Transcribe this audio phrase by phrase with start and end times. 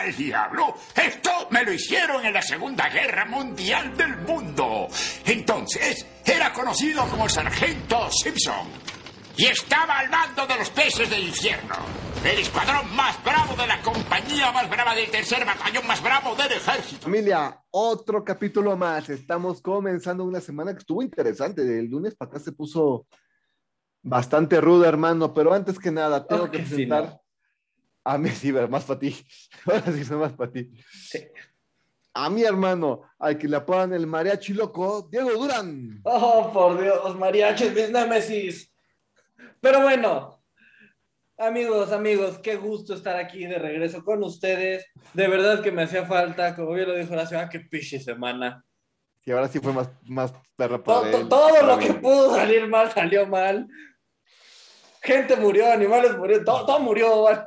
[0.00, 0.74] al diablo?
[0.94, 4.88] Esto me lo hicieron en la Segunda Guerra Mundial del Mundo.
[5.24, 8.68] Entonces, era conocido como el Sargento Simpson.
[9.36, 11.74] Y estaba al mando de los peces del infierno.
[12.22, 16.52] El escuadrón más bravo de la compañía más brava del tercer batallón más bravo del
[16.52, 17.02] ejército.
[17.02, 19.08] Familia, otro capítulo más.
[19.08, 21.62] Estamos comenzando una semana que estuvo interesante.
[21.62, 23.06] El lunes para acá se puso
[24.02, 25.32] bastante rudo, hermano.
[25.32, 27.19] Pero antes que nada, tengo Oh, que que sí, presentar ¿no?
[28.04, 29.16] A mi sí, más para ti.
[29.66, 30.70] Ahora sí más para ti.
[32.14, 36.00] A mi hermano, al que le apodan el mariachi loco, Diego Durán.
[36.04, 38.74] Oh, por Dios, mariachis, mis némesis.
[39.60, 40.42] Pero bueno,
[41.38, 44.86] amigos, amigos, qué gusto estar aquí de regreso con ustedes.
[45.14, 48.64] De verdad que me hacía falta, como bien lo dijo Horacio, ah, qué piche semana.
[49.24, 51.28] Y ahora sí fue más, más perra para to- él.
[51.28, 51.86] todo para lo mí.
[51.86, 53.68] que pudo salir mal, salió mal.
[55.02, 57.22] Gente murió, animales murieron, todo, todo murió.
[57.24, 57.44] ¿vale?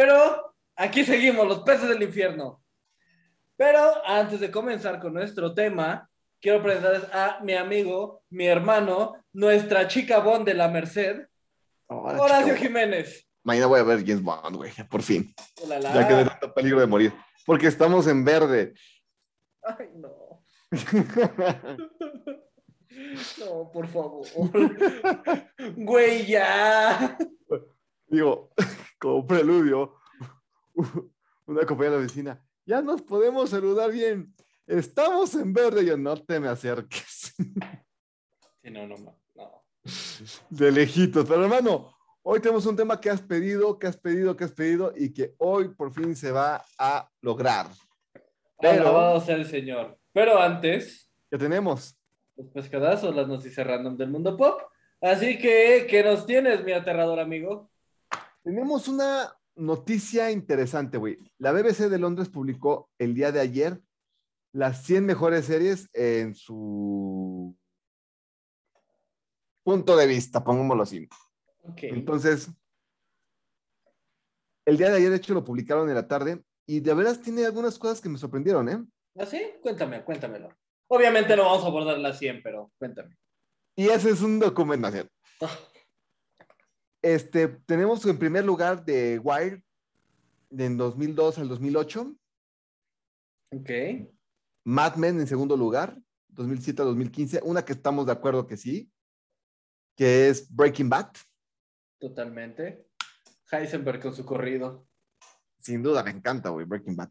[0.00, 2.64] Pero aquí seguimos, los peces del infierno.
[3.54, 6.08] Pero antes de comenzar con nuestro tema,
[6.40, 11.26] quiero presentarles a mi amigo, mi hermano, nuestra chica Bond de la Merced,
[11.86, 13.28] Ahora, Horacio Jiménez.
[13.42, 15.34] Mañana voy a ver James Bond, güey, por fin.
[15.62, 15.92] Ulala.
[15.92, 17.12] Ya que de tanto peligro de morir.
[17.44, 18.72] Porque estamos en verde.
[19.62, 20.42] Ay, no.
[23.38, 24.26] No, por favor.
[25.76, 27.18] Güey, ya.
[28.10, 28.50] Digo,
[28.98, 29.94] como preludio,
[31.46, 34.34] una compañera de la oficina, ya nos podemos saludar bien.
[34.66, 35.84] Estamos en verde.
[35.84, 37.34] Yo, no te me acerques.
[38.62, 39.18] Sí, no, no, no.
[39.34, 39.64] no.
[40.50, 41.26] De lejitos.
[41.26, 44.92] Pero hermano, hoy tenemos un tema que has pedido, que has pedido, que has pedido
[44.94, 47.68] y que hoy por fin se va a lograr.
[48.60, 49.98] Pero- Alabado sea el Señor.
[50.12, 51.96] Pero antes, Ya tenemos.
[52.36, 54.60] los pescadazos, las noticias random del mundo pop.
[55.00, 57.70] Así que, ¿qué nos tienes, mi aterrador amigo?
[58.42, 61.18] Tenemos una noticia interesante, güey.
[61.38, 63.80] La BBC de Londres publicó el día de ayer
[64.52, 67.56] las 100 mejores series en su
[69.62, 71.08] punto de vista, pongámoslo así.
[71.62, 71.82] Ok.
[71.82, 72.50] Entonces,
[74.64, 77.44] el día de ayer, de hecho, lo publicaron en la tarde y de veras tiene
[77.44, 78.84] algunas cosas que me sorprendieron, ¿eh?
[79.16, 79.40] ¿Así?
[79.60, 80.48] Cuéntame, cuéntamelo.
[80.88, 83.16] Obviamente no vamos a abordar las 100, pero cuéntame.
[83.76, 85.08] Y ese es un documentación.
[87.02, 89.62] Este, tenemos en primer lugar de Wire,
[90.50, 92.14] de en 2002 al 2008.
[93.52, 93.70] Ok.
[94.64, 97.40] Mad Men en segundo lugar, 2007 a 2015.
[97.42, 98.90] Una que estamos de acuerdo que sí,
[99.96, 101.12] que es Breaking Bad.
[101.98, 102.86] Totalmente.
[103.50, 104.86] Heisenberg con su corrido.
[105.58, 107.10] Sin duda, me encanta, güey, Breaking Bad.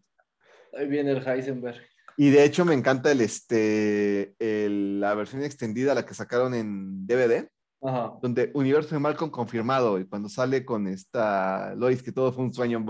[0.77, 1.81] Ahí viene el Heisenberg.
[2.17, 7.07] Y de hecho me encanta el, este, el- la versión extendida, la que sacaron en
[7.07, 7.49] DVD,
[7.81, 8.13] Ajá.
[8.21, 12.53] donde Universo de Malcolm confirmado, y cuando sale con esta Lois, que todo fue un
[12.53, 12.83] sueño,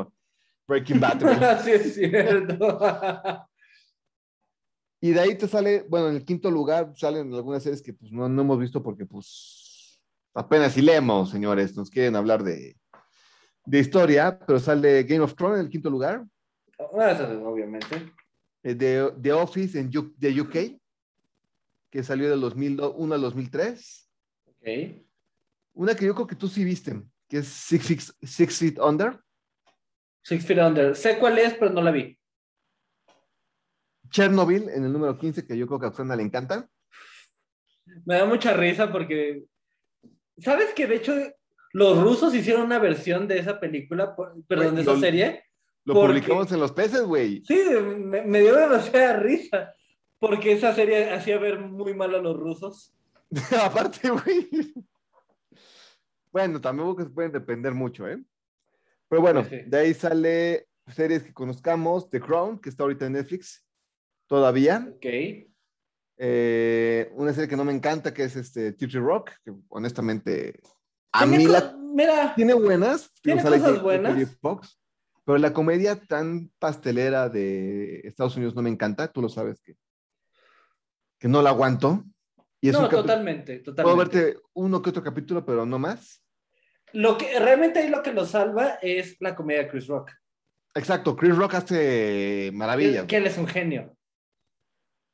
[0.67, 1.19] Breaking Bad.
[1.63, 2.79] sí, es cierto.
[5.01, 8.11] Y de ahí te sale, bueno, en el quinto lugar salen algunas series que pues
[8.11, 10.01] no, no hemos visto porque pues
[10.33, 12.75] apenas si leemos, señores, nos quieren hablar de,
[13.65, 16.25] de historia, pero sale Game of Thrones en el quinto lugar,
[16.77, 18.11] Ah, obviamente.
[18.61, 20.81] eh, de The Office en U- de UK,
[21.89, 24.08] que salió del 2001 al 2003,
[25.73, 29.19] Una que yo creo que tú sí viste, que es Six, Feet- Six Feet Under,
[30.23, 30.95] Six Feet Under.
[30.95, 32.17] Sé cuál es, pero no la vi.
[34.09, 36.67] Chernobyl en el número 15, que yo creo que a Fernanda le encanta.
[38.05, 39.43] Me da mucha risa porque.
[40.39, 41.13] ¿Sabes que de hecho
[41.73, 44.15] los rusos hicieron una versión de esa película,
[44.47, 45.43] perdón, de esa Lo- serie?
[45.85, 47.43] Lo Porque- publicamos en Los Peces, güey.
[47.45, 49.73] Sí, me, me dio demasiada risa.
[50.19, 52.93] Porque esa serie hacía ver muy mal a los rusos.
[53.63, 54.49] Aparte, güey.
[56.31, 58.23] Bueno, tampoco se pueden depender mucho, ¿eh?
[59.07, 59.61] Pero bueno, Sí, sí.
[59.65, 63.65] de ahí sale series que conozcamos, The Crown, que está ahorita en Netflix,
[64.27, 64.87] todavía.
[64.95, 65.05] Ok.
[66.21, 70.59] Eh, una serie que no me encanta, que es este Rock, que honestamente
[71.13, 74.35] a mí la Mira, tiene buenas, Tiene cosas buenas.
[74.41, 74.79] Fox,
[75.25, 79.75] pero la comedia tan pastelera de Estados Unidos no me encanta, tú lo sabes que,
[81.17, 82.03] que no la aguanto.
[82.61, 84.17] Y es no, capi- totalmente, Puedo totalmente.
[84.23, 86.21] verte uno que otro capítulo, pero no más.
[86.93, 90.11] Lo que realmente ahí lo que lo salva es la comedia de Chris Rock.
[90.75, 93.05] Exacto, Chris Rock hace maravillas.
[93.05, 93.95] Que él es un genio.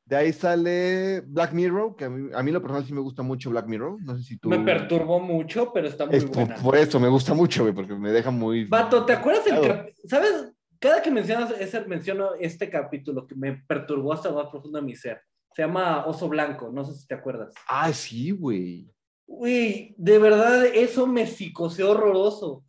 [0.04, 3.22] De ahí sale Black Mirror, que a mí, a mí lo personal sí me gusta
[3.22, 4.00] mucho Black Mirror.
[4.02, 4.48] No sé si tú...
[4.48, 6.54] Me perturbó mucho, pero está muy buena.
[6.56, 8.64] por eso me gusta mucho, güey, porque me deja muy...
[8.66, 9.62] Vato, ¿te acuerdas Claro.
[9.62, 10.52] cap- ¿Sabes?
[10.78, 14.84] Cada que mencionas ese, menciono este capítulo que me perturbó hasta lo más profundo de
[14.84, 15.20] mi ser.
[15.56, 17.54] Se llama Oso Blanco, no sé si te acuerdas.
[17.66, 18.92] Ah, sí, güey.
[19.26, 22.62] Uy, de verdad, eso me psicoseó horroroso.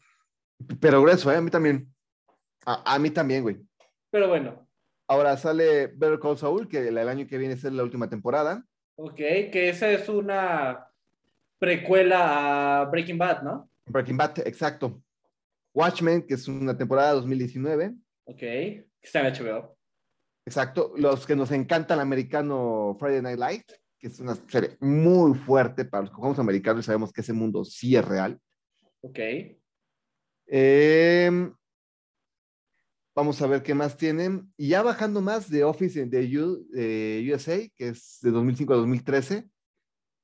[0.80, 1.36] Pero grueso, ¿eh?
[1.36, 1.94] A mí también.
[2.66, 3.58] A, a mí también, güey.
[4.10, 4.66] Pero bueno,
[5.10, 8.66] Ahora sale Better Call Saul, que el, el año que viene es la última temporada.
[8.96, 10.88] ok, que esa es una
[11.60, 13.70] precuela a Breaking Bad, ¿no?
[13.86, 15.02] Breaking Bad, exacto.
[15.74, 17.96] Watchmen, que es una temporada 2019.
[18.26, 19.77] Ok, que está en HBO.
[20.52, 20.94] Exacto.
[20.96, 23.66] Los que nos encanta el americano Friday Night Light,
[24.00, 27.34] que es una serie muy fuerte para los que jugamos americanos y sabemos que ese
[27.34, 28.40] mundo sí es real.
[29.02, 29.20] Ok,
[30.50, 31.52] Eh,
[33.14, 34.54] vamos a ver qué más tienen.
[34.56, 38.78] Y ya bajando más de Office de U- eh, USA, que es de 2005 a
[38.78, 39.50] 2013,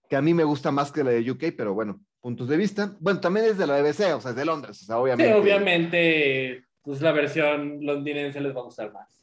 [0.09, 2.95] que a mí me gusta más que la de UK, pero bueno, puntos de vista.
[3.01, 5.33] Bueno, también es de la BBC, o sea, es de Londres, o sea, sí, obviamente.
[5.33, 9.22] obviamente, pues la versión londinense les va a gustar más.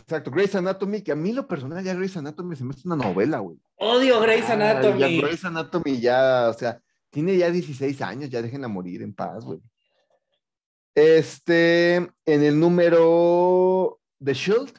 [0.00, 2.96] Exacto, Grey's Anatomy, que a mí lo personal ya Grey's Anatomy se me hace una
[2.96, 3.58] novela, güey.
[3.76, 4.98] Odio Grey's Ah, Anatomy.
[5.00, 9.44] Ya Grey's Anatomy ya, o sea, tiene ya 16 años, ya déjenla morir en paz,
[9.44, 9.60] güey.
[10.94, 12.10] Este, en
[12.42, 14.72] el número The Shield,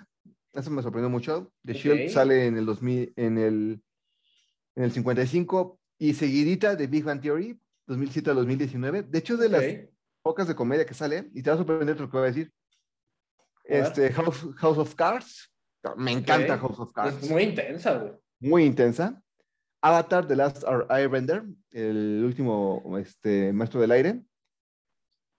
[0.54, 1.52] eso me sorprendió mucho.
[1.64, 1.78] The Ok.
[1.78, 3.82] Shield sale en el 2000, en el,
[4.76, 9.04] en el 55 y seguidita de Big Bang Theory, 2007 a 2019.
[9.04, 9.64] De hecho, de las
[10.24, 12.52] pocas de comedia que sale, y te va a sorprender lo que voy a decir.
[13.68, 15.54] Este, House, House of Cards.
[15.96, 16.58] Me encanta.
[16.58, 18.14] House of Cards Es muy intensa, güey.
[18.40, 19.22] muy intensa.
[19.82, 24.22] Avatar, The Last Airbender, el último este, maestro del aire.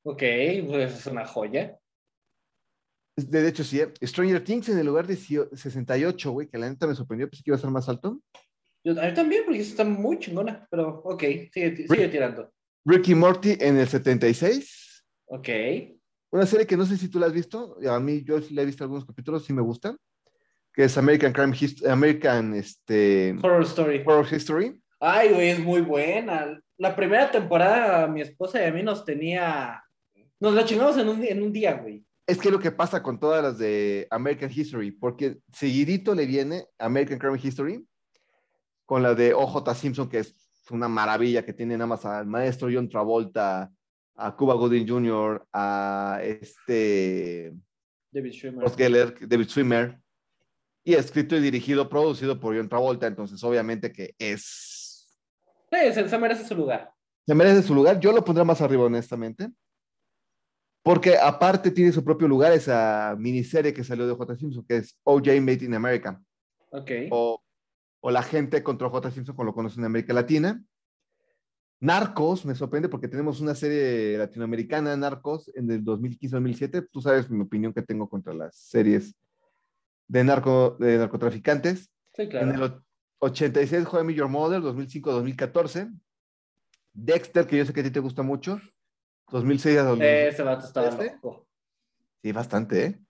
[0.04, 0.22] Ok,
[0.66, 1.78] pues es una joya.
[3.16, 3.80] De hecho, sí.
[3.80, 3.92] ¿eh?
[4.00, 7.42] Stranger Things en el lugar de cio- 68, güey, que la neta me sorprendió, pensé
[7.42, 8.20] que iba a ser más alto.
[8.84, 11.20] Yo, a mí también, porque está muy chingona, pero ok,
[11.52, 12.52] sigue, sigue tirando.
[12.86, 15.04] Ricky Morty en el 76.
[15.26, 15.48] Ok.
[16.30, 17.76] Una serie que no sé si tú la has visto.
[17.88, 19.96] A mí, yo sí la he visto algunos capítulos, sí me gusta.
[20.72, 24.02] Que es American Crime History, American este, Horror Story.
[24.04, 24.80] Horror History.
[25.00, 26.60] Ay, güey, es muy buena.
[26.76, 29.82] La primera temporada, mi esposa y a mí nos tenía.
[30.38, 32.04] Nos la chingamos en un, en un día, güey.
[32.26, 36.66] Es que lo que pasa con todas las de American History, porque seguidito le viene
[36.78, 37.86] American Crime History
[38.84, 40.34] con la de OJ Simpson, que es
[40.70, 43.70] una maravilla, que tiene nada más al maestro John Travolta,
[44.18, 47.54] a Cuba Gooding Jr., a este
[48.10, 48.64] David Schwimmer.
[48.64, 50.00] Ross Geller, David Swimmer,
[50.84, 55.08] y escrito y dirigido, producido por John Travolta, entonces obviamente que es...
[55.70, 56.92] Sí, se, se merece su lugar.
[57.26, 59.50] Se merece su lugar, yo lo pondré más arriba, honestamente.
[60.82, 64.36] Porque aparte tiene su propio lugar esa miniserie que salió de J.
[64.36, 66.20] Simpson, que es OJ Made in America.
[66.70, 66.90] Ok.
[67.10, 67.42] o,
[68.00, 69.10] o la gente contra J.
[69.10, 70.62] Simpson como lo conocen en América Latina.
[71.80, 76.88] Narcos, me sorprende porque tenemos una serie latinoamericana, Narcos, en el 2015-2007.
[76.90, 79.14] Tú sabes mi opinión que tengo contra las series
[80.08, 81.90] de, narco, de narcotraficantes.
[82.14, 82.50] Sí, En claro.
[82.52, 82.82] el o-
[83.20, 85.92] 86, How I Met Your Mother, 2005-2014.
[86.92, 88.60] Dexter, que yo sé que a ti te gusta mucho,
[89.30, 90.28] 2006 a 2007.
[90.28, 91.12] Ese vato estaba ¿Este?
[91.14, 91.46] loco.
[92.22, 93.00] Sí, bastante, ¿eh?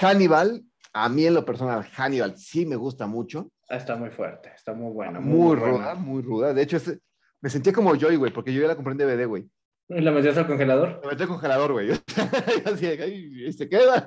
[0.00, 0.64] Hannibal,
[0.94, 3.50] a mí en lo personal, Hannibal sí me gusta mucho.
[3.68, 5.20] Está muy fuerte, está muy buena.
[5.20, 6.54] muy ruda, muy ruda.
[6.54, 6.98] De hecho, es-
[7.44, 9.46] me sentía como Joy, güey, porque yo ya la compré en DVD, güey.
[9.90, 10.98] ¿Y ¿La metías al congelador?
[11.02, 11.90] Me metí al congelador, güey.
[12.64, 14.06] Así, "Ay, se queda.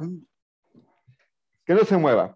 [1.64, 2.36] Que no se mueva.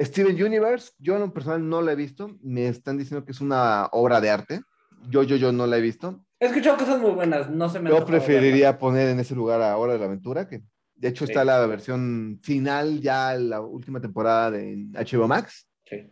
[0.00, 2.34] Steven Universe, yo en lo personal no la he visto.
[2.40, 4.62] Me están diciendo que es una obra de arte.
[5.10, 6.24] Yo, yo, yo no la he visto.
[6.40, 9.76] He escuchado cosas muy buenas, no se me Yo preferiría poner en ese lugar a
[9.76, 10.62] Hora de la Aventura, que
[10.94, 15.68] de hecho está la versión final, ya la última temporada de HBO Max.
[15.84, 16.10] Sí.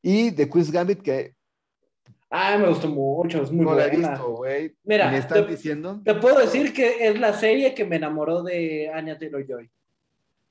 [0.00, 1.34] Y de Queen's Gambit, que
[2.30, 4.10] Ah, me gustó mucho, es muy no la he buena.
[4.10, 4.76] visto, güey.
[4.84, 6.00] Mira, me están te- diciendo.
[6.04, 9.68] Te puedo decir que es la serie que me enamoró de Anya Taylor-Joy.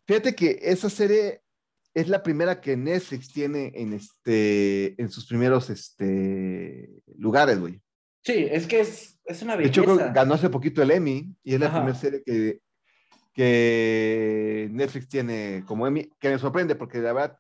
[0.06, 1.42] Fíjate que esa serie
[1.94, 7.80] es la primera que Netflix tiene en este en sus primeros este lugares, güey.
[8.24, 9.96] Sí, es que es, es una De hecho, belleza.
[9.98, 11.78] creo que ganó hace poquito el Emmy y es la Ajá.
[11.78, 12.60] primera serie que,
[13.34, 17.38] que Netflix tiene como Emmy, que me sorprende porque la verdad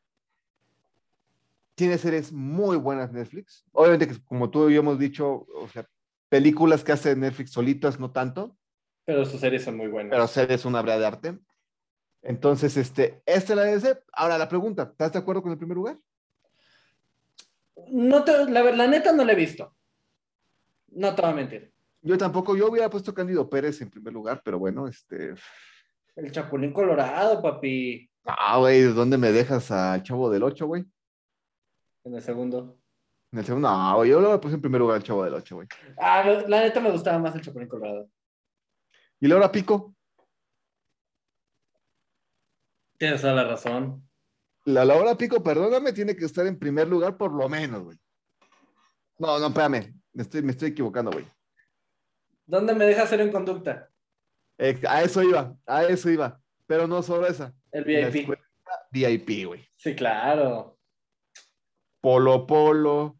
[1.80, 3.66] tiene series muy buenas Netflix.
[3.72, 5.88] Obviamente que como tú y yo hemos dicho, o sea,
[6.28, 8.58] películas que hace Netflix solitas no tanto,
[9.06, 10.12] Pero sus series son muy buenas.
[10.12, 11.40] pero series una obra de arte.
[12.22, 14.04] Entonces, este, esta es la DC.
[14.12, 15.98] Ahora la pregunta, ¿estás de acuerdo con el primer lugar?
[17.88, 19.74] No te, la, la neta no la he visto.
[20.90, 21.72] No te voy a mentir.
[22.02, 25.34] Yo tampoco, yo hubiera puesto Cándido Pérez en primer lugar, pero bueno, este,
[26.18, 30.86] El Chapulín Colorado, papi, ah, güey, ¿dónde me dejas al Chavo del Ocho, güey?
[32.04, 32.78] En el segundo.
[33.32, 35.56] En el segundo, no, güey, yo lo puse en primer lugar al Chavo del Ocho,
[35.56, 35.68] güey.
[36.00, 38.10] Ah, la neta me gustaba más el Chapulín Colorado.
[39.20, 39.96] Y Laura Pico,
[42.98, 44.04] Tienes toda la razón.
[44.66, 47.98] la Laura Pico, perdóname, tiene que estar en primer lugar por lo menos, güey.
[49.18, 51.26] No, no, espérame, me estoy, me estoy equivocando, güey.
[52.46, 53.90] ¿Dónde me dejas ser en conducta?
[54.58, 56.42] Eh, a eso iba, a eso iba.
[56.66, 57.54] pero no solo esa.
[57.72, 58.30] El La VIP.
[58.92, 59.66] VIP, güey.
[59.76, 60.79] Sí, claro.
[62.02, 63.18] Polo Polo,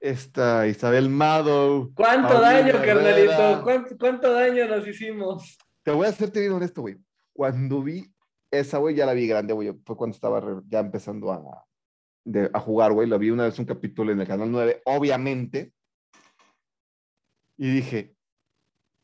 [0.00, 1.90] esta Isabel Mado.
[1.94, 2.94] ¿Cuánto Paulina daño, Herrera.
[2.94, 3.64] carnalito?
[3.64, 5.58] ¿Cuánto, cuánto daño nos hicimos?
[5.82, 6.96] Te voy a hacerte bien honesto, güey.
[7.32, 8.12] Cuando vi
[8.50, 9.72] esa, güey, ya la vi grande, güey.
[9.84, 11.64] Fue cuando estaba ya empezando a,
[12.24, 13.08] de- a jugar, güey.
[13.08, 15.72] La vi una vez un capítulo en el canal 9, obviamente.
[17.56, 18.14] Y dije,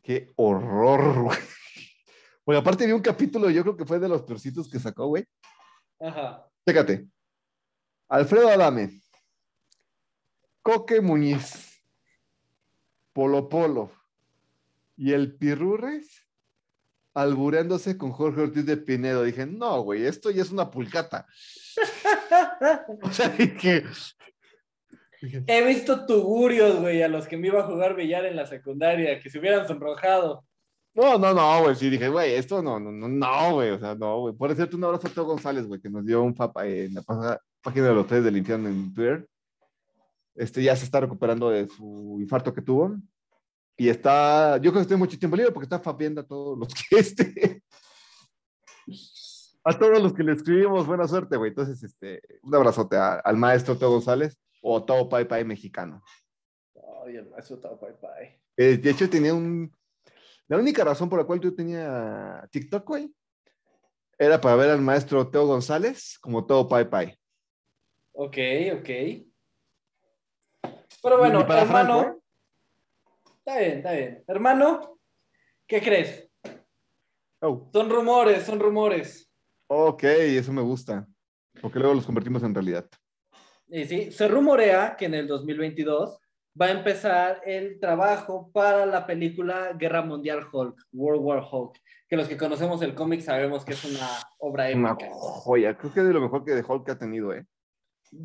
[0.03, 1.39] qué horror, güey.
[2.45, 5.25] Porque aparte vi un capítulo, yo creo que fue de los peorcitos que sacó, güey.
[6.01, 6.47] Ajá.
[6.67, 7.09] Chécate.
[8.15, 9.01] Alfredo Adame.
[10.63, 11.83] Coque Muñiz.
[13.13, 13.91] Polo Polo.
[14.97, 16.25] Y el Pirurres
[17.13, 19.25] albureándose con Jorge Ortiz de Pinedo.
[19.25, 21.27] Dije, no, güey, esto ya es una pulcata.
[23.03, 23.85] O sea, dije,
[25.21, 28.47] dije, He visto tugurios, güey, a los que me iba a jugar billar en la
[28.47, 30.45] secundaria, que se hubieran sonrojado.
[30.95, 31.75] no, no, no, güey.
[31.75, 33.71] Sí, dije, güey, esto no, no, no, no, güey.
[33.71, 34.35] O sea, no, güey.
[34.37, 37.03] Por cierto, un abrazo a Teo González, güey, que nos dio un papa en la
[37.03, 39.29] pasa- página de los tres del infierno en Twitter.
[40.37, 42.97] Este ya se está recuperando de su infarto que tuvo.
[43.77, 46.69] Y está, yo creo que estoy mucho tiempo libre porque está fabiendo a todos los
[46.75, 47.63] que este.
[49.65, 51.49] A todos los que le escribimos, buena suerte, güey.
[51.49, 56.03] Entonces, este, un abrazote a- al maestro Teo González o Teo Pai Pai mexicano.
[57.07, 58.41] Ay, el maestro bye bye.
[58.57, 59.75] Eh, de hecho, tenía un.
[60.49, 63.15] La única razón por la cual yo tenía TikTok, güey,
[64.19, 67.19] era para ver al maestro Teo González como Teo Pai Pai.
[68.17, 68.37] Ok,
[68.79, 68.89] ok.
[71.03, 72.01] Pero bueno, para hermano.
[72.01, 72.21] Franco, ¿eh?
[73.39, 74.25] Está bien, está bien.
[74.27, 74.99] Hermano,
[75.67, 76.31] ¿qué crees?
[77.41, 79.31] Oh, Son rumores, son rumores.
[79.67, 81.07] ok, eso me gusta.
[81.61, 82.89] Porque luego los convertimos en realidad.
[83.69, 86.19] Y sí, se rumorea que en el 2022
[86.61, 92.17] va a empezar el trabajo para la película Guerra Mundial Hulk, World War Hulk, que
[92.17, 95.11] los que conocemos el cómic sabemos que es una obra Una épica.
[95.13, 95.77] joya.
[95.77, 97.45] Creo que es de lo mejor que de Hulk ha tenido, ¿eh?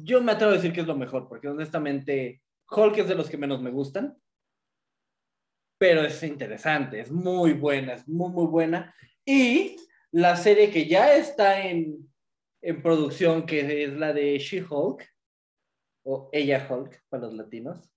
[0.03, 3.29] Yo me atrevo a decir que es lo mejor, porque honestamente Hulk es de los
[3.29, 4.17] que menos me gustan,
[5.79, 8.93] pero es interesante, es muy buena, es muy, muy buena.
[9.25, 9.77] Y
[10.12, 12.10] la serie que ya está en,
[12.62, 15.08] en producción, que es la de She-Hulk,
[16.03, 17.89] o Ella Hulk para los latinos,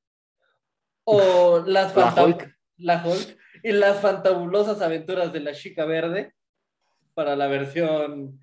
[1.05, 2.57] o las La Hulk.
[2.79, 6.35] la Hulk, y las fantabulosas aventuras de la chica verde
[7.15, 8.41] para la versión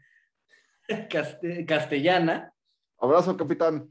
[1.09, 2.53] caste- castellana.
[3.01, 3.89] Abrazo, capitán.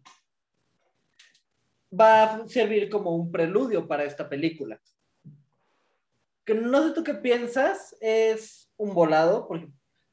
[1.90, 4.78] va a servir como un preludio para esta película.
[6.44, 9.70] Que no sé tú qué piensas, es un volado, porque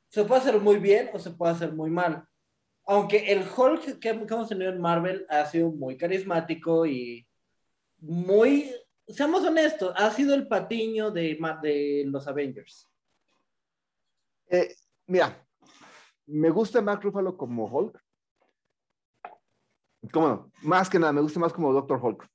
[0.10, 2.26] se puede hacer muy bien o se puede hacer muy mal.
[2.86, 7.28] Aunque el Hulk que, hemos tenido en Marvel ha sido muy carismático y
[8.00, 8.72] muy,
[9.10, 11.38] seamos honestos, ha sido el patiño de
[12.06, 12.90] los Avengers.
[14.48, 14.74] Eh,
[15.08, 15.46] mira,
[16.28, 18.05] me gusta Mark Ruffalo como Hulk.
[20.12, 20.52] ¿Cómo no?
[20.62, 22.28] Más que nada, me gusta más como Doctor Hulk.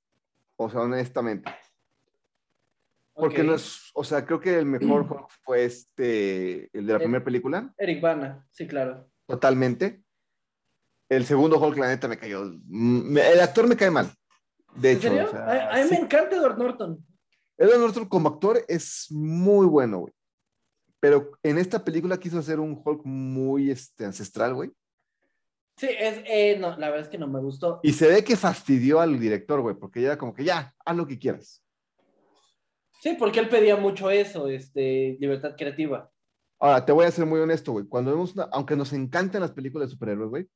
[0.57, 1.50] O sea, honestamente.
[3.15, 6.95] Porque no es, o sea, creo que el mejor Hulk fue este, el de la
[6.99, 9.11] El- primera película, Eric Bana, sí, claro.
[9.27, 10.03] totalmente.
[11.09, 12.45] El segundo Hulk, la neta, me cayó.
[12.67, 14.11] mm, el actor me cae mal.
[14.77, 15.27] De ¿En hecho, serio?
[15.27, 15.91] o sea, a, a mí sí.
[15.95, 17.05] me encanta Edward Norton.
[17.59, 20.15] Edward Norton como actor es muy bueno, güey.
[21.00, 24.71] Pero en esta película quiso hacer un Hulk muy este, ancestral, güey.
[25.81, 27.81] Sí, es, eh, no, la verdad es que no me gustó.
[27.83, 30.95] Y se ve que fastidió al director, güey, porque ya era como que ya, haz
[30.95, 31.65] lo que quieras.
[33.01, 36.11] Sí, porque él pedía mucho eso, este, libertad creativa.
[36.59, 37.87] Ahora, te voy a ser muy honesto, güey.
[37.87, 40.43] Cuando vemos una, aunque nos encantan las películas de superhéroes, güey.
[40.45, 40.49] o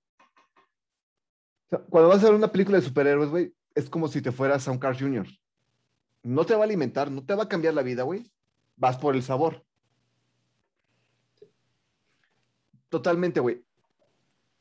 [1.71, 4.69] sea, cuando vas a ver una película de superhéroes, güey, es como si te fueras
[4.69, 5.27] a un Carl Jr.
[6.23, 8.31] No te va a alimentar, no te va a cambiar la vida, güey.
[8.77, 9.65] Vas por el sabor.
[12.91, 13.65] Totalmente, güey.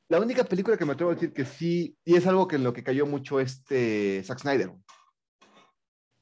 [0.10, 2.64] La única película que me atrevo a decir que sí, y es algo que en
[2.64, 4.72] lo que cayó mucho este Zack Snyder.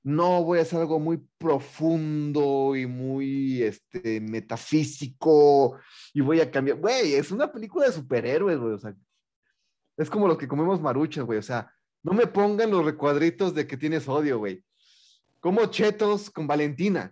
[0.04, 5.80] No voy a hacer algo muy profundo y muy este, metafísico
[6.14, 6.78] y voy a cambiar.
[6.78, 8.74] Güey, es una película de superhéroes, güey.
[8.74, 8.96] O sea,
[9.98, 11.38] es como los que comemos maruchas, güey.
[11.38, 11.72] O sea,
[12.04, 14.64] no me pongan los recuadritos de que tienes odio, güey.
[15.40, 17.12] Como chetos con Valentina.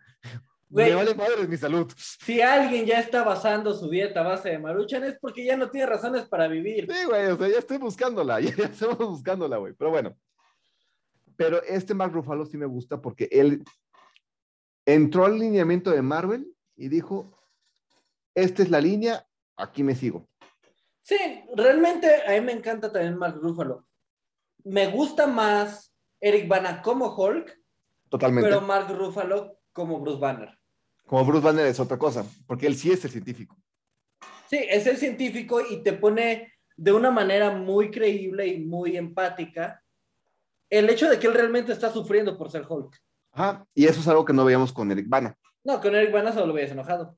[0.70, 0.90] Güey.
[0.90, 1.92] Me vale madre mi salud.
[1.98, 5.70] Si alguien ya está basando su dieta a base de maruchan es porque ya no
[5.72, 6.88] tiene razones para vivir.
[6.92, 9.74] Sí, güey, o sea, ya estoy buscándola, ya, ya estamos buscándola, güey.
[9.74, 10.16] Pero bueno.
[11.36, 13.64] Pero este Mark Ruffalo sí me gusta porque él
[14.86, 17.40] entró al lineamiento de Marvel y dijo,
[18.36, 20.28] esta es la línea, aquí me sigo.
[21.02, 21.18] Sí,
[21.56, 23.88] realmente a mí me encanta también Mark Ruffalo.
[24.66, 27.58] Me gusta más Eric Bana como Hulk,
[28.10, 28.48] Totalmente.
[28.48, 30.59] pero Mark Ruffalo como Bruce Banner.
[31.10, 33.58] Como Bruce Banner es otra cosa, porque él sí es el científico.
[34.48, 39.84] Sí, es el científico y te pone de una manera muy creíble y muy empática
[40.70, 42.96] el hecho de que él realmente está sufriendo por ser Hulk.
[43.32, 45.36] Ajá, y eso es algo que no veíamos con Eric Bana.
[45.64, 47.18] No, con Eric Bana solo lo veías enojado.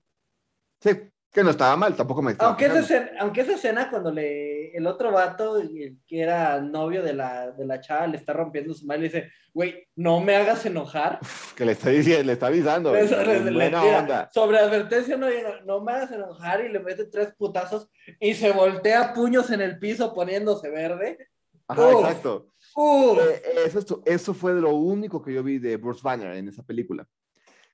[0.79, 0.91] Sí,
[1.31, 4.75] que no estaba mal, tampoco me estaba Aunque esa, escena, aunque esa escena cuando le,
[4.75, 8.73] el otro vato, el que era novio de la, de la chava, le está rompiendo
[8.73, 11.19] su madre y le dice, güey, no me hagas enojar.
[11.55, 12.93] Que le está diciendo, le está avisando.
[12.95, 14.29] Eso, le- le- buena onda.
[14.33, 18.51] Sobre advertencia, no, no, no me hagas enojar y le mete tres putazos y se
[18.51, 21.29] voltea puños en el piso poniéndose verde.
[21.67, 22.01] Ajá, Uf.
[22.01, 22.47] exacto.
[22.77, 27.07] Eh, eso, eso fue lo único que yo vi de Bruce Banner en esa película.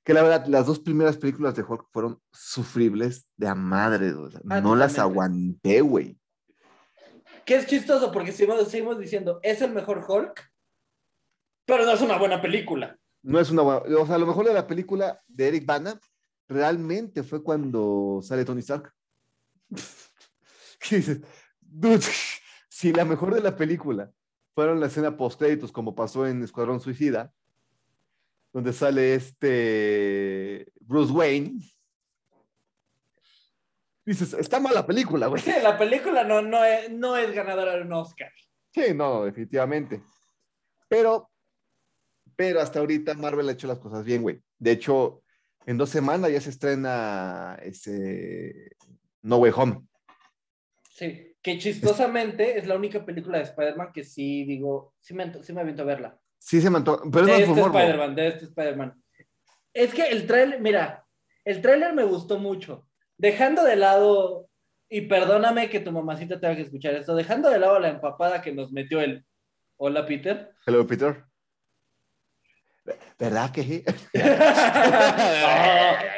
[0.08, 4.14] Que la verdad, las dos primeras películas de Hulk fueron sufribles de a madre.
[4.14, 6.18] o sea, Ah, no las aguanté, güey.
[7.44, 10.50] Que es chistoso porque seguimos, seguimos diciendo, es el mejor Hulk,
[11.66, 12.98] pero no es una buena película.
[13.22, 13.82] No es una buena.
[14.00, 16.00] O sea, lo mejor de la película de Eric Bana
[16.48, 18.94] realmente fue cuando sale Tony Stark.
[20.80, 21.20] ¿Qué dices?
[21.60, 22.00] Dude,
[22.70, 24.10] si la mejor de la película
[24.56, 27.34] fueron la escena post créditos, como pasó en Escuadrón Suicida,
[28.52, 31.60] donde sale este Bruce Wayne.
[34.06, 35.42] Dices, está mala película, güey.
[35.42, 38.32] Sí, la película no, no, es, no es ganadora de un Oscar.
[38.74, 40.02] Sí, no, definitivamente.
[40.88, 41.30] Pero,
[42.36, 44.42] pero hasta ahorita Marvel ha hecho las cosas bien, güey.
[44.58, 45.24] De hecho,
[45.66, 48.72] en dos semanas ya se estrena ese
[49.22, 49.82] No Way Home.
[50.90, 55.52] Sí, que chistosamente es la única película de Spider-Man que sí digo, sí me, sí
[55.52, 56.20] me aviento a verla.
[56.40, 57.62] Sí se antoja, pero es de este.
[57.62, 59.04] Spider-Man, de este Spider-Man.
[59.74, 61.06] Es que el trailer, mira,
[61.46, 62.88] el trailer me gustó mucho.
[63.18, 64.48] Dejando de lado,
[64.90, 68.54] y perdóname que tu mamacita tenga que escuchar esto, dejando de lado la empapada que
[68.54, 69.26] nos metió el
[69.78, 70.54] Hola Peter.
[70.66, 71.24] Hello, Peter.
[73.20, 73.84] ¿Verdad que sí?
[74.14, 74.22] No,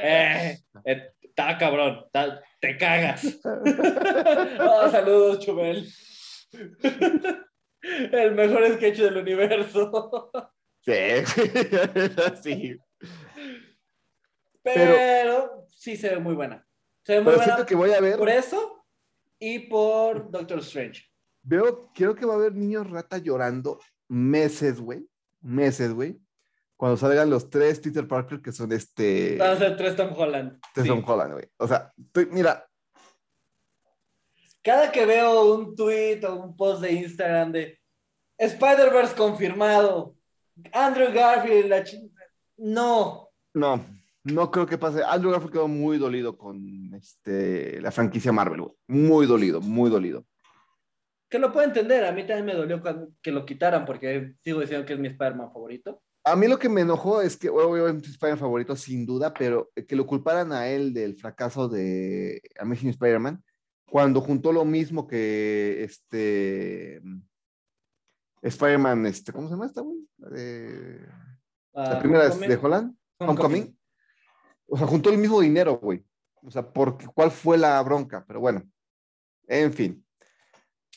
[0.04, 3.24] eh, eh, Está cabrón, está- te cagas.
[4.60, 5.88] Oh, saludos, Chumel.
[7.82, 10.32] El mejor sketch del universo.
[10.82, 10.92] Sí,
[12.44, 12.78] sí.
[14.64, 16.66] Pero, sí se ve muy buena.
[17.04, 18.86] Se ve muy Pero buena siento que voy a ver, por eso
[19.40, 21.04] y por Doctor Strange.
[21.42, 25.08] veo, creo que va a haber niños rata llorando meses, güey.
[25.42, 26.20] Meses, güey.
[26.76, 29.38] Cuando salgan los tres Peter Parker que son este...
[29.38, 30.60] Van a ser tres Tom Holland.
[30.76, 30.88] de Sí.
[30.88, 31.46] Tom Holland, güey.
[31.58, 32.69] O sea, estoy- mira,
[34.64, 37.80] Cada que veo un tweet o un post de Instagram de
[38.38, 40.16] Spider-Verse confirmado,
[40.74, 41.84] Andrew Garfield, la
[42.58, 43.30] no.
[43.54, 43.86] no,
[44.24, 45.02] no creo que pase.
[45.04, 48.66] Andrew Garfield quedó muy dolido con este, la franquicia Marvel.
[48.88, 50.26] Muy dolido, muy dolido.
[51.30, 52.82] Que lo puedo entender, a mí también me dolió
[53.22, 56.02] que lo quitaran porque sigo diciendo que es mi Spider-Man favorito.
[56.26, 59.72] A mí lo que me enojó es que, obviamente es Spider-Man favorito, sin duda, pero
[59.88, 63.44] que lo culparan a él del fracaso de Amazing Spider-Man,
[63.90, 67.02] cuando juntó lo mismo que este
[68.42, 70.00] Spider-Man, este, ¿cómo se llama esta, güey?
[70.18, 71.08] La, de-
[71.74, 72.50] la Ah, primera es Homecoming.
[72.50, 73.80] de Holland, Homecoming.
[74.68, 76.04] O sea, juntó el mismo dinero, güey.
[76.44, 78.24] O sea, porque, ¿cuál fue la bronca?
[78.28, 78.64] Pero bueno,
[79.48, 80.06] en fin.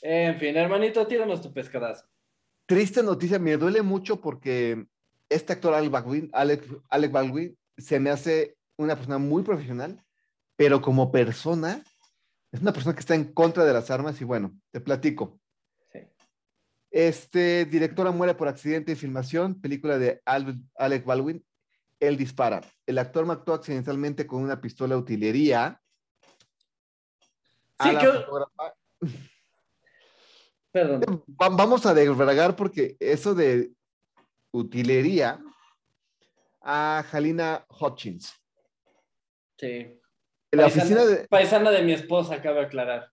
[0.00, 2.06] En fin, hermanito, tíranos tu pescadazo.
[2.66, 4.86] Triste noticia, me duele mucho porque
[5.28, 10.02] este actor Alec Baldwin, Alec, Alec Baldwin se me hace una persona muy profesional,
[10.56, 11.82] pero como persona,
[12.52, 15.40] es una persona que está en contra de las armas y bueno, te platico.
[15.92, 16.00] Sí.
[16.90, 21.44] Este directora muere por accidente de filmación, película de Al- Alec Baldwin.
[21.98, 22.60] Él dispara.
[22.86, 25.80] El actor mató accidentalmente con una pistola de utilería.
[27.80, 28.26] Sí, que-.
[30.70, 31.24] Perdón.
[31.40, 33.72] Va- vamos a desbragar porque eso de
[34.50, 35.40] utilería
[36.60, 38.34] a Jalina Hutchins.
[39.58, 39.98] Sí.
[40.52, 41.26] La Paisana- oficina de...
[41.28, 43.08] Paisana de mi esposa, acaba de aclarar.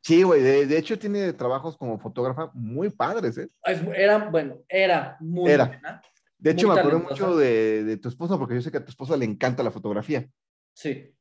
[0.00, 3.48] Sí, güey, de, de hecho tiene trabajos como fotógrafa muy padres, ¿eh?
[3.94, 5.66] Era, bueno, era muy Era.
[5.66, 6.02] buena.
[6.38, 8.84] De hecho, Muy me acuerdo mucho de, de tu esposa porque yo sé que a
[8.84, 10.28] tu esposa le encanta la fotografía.
[10.72, 11.12] Sí.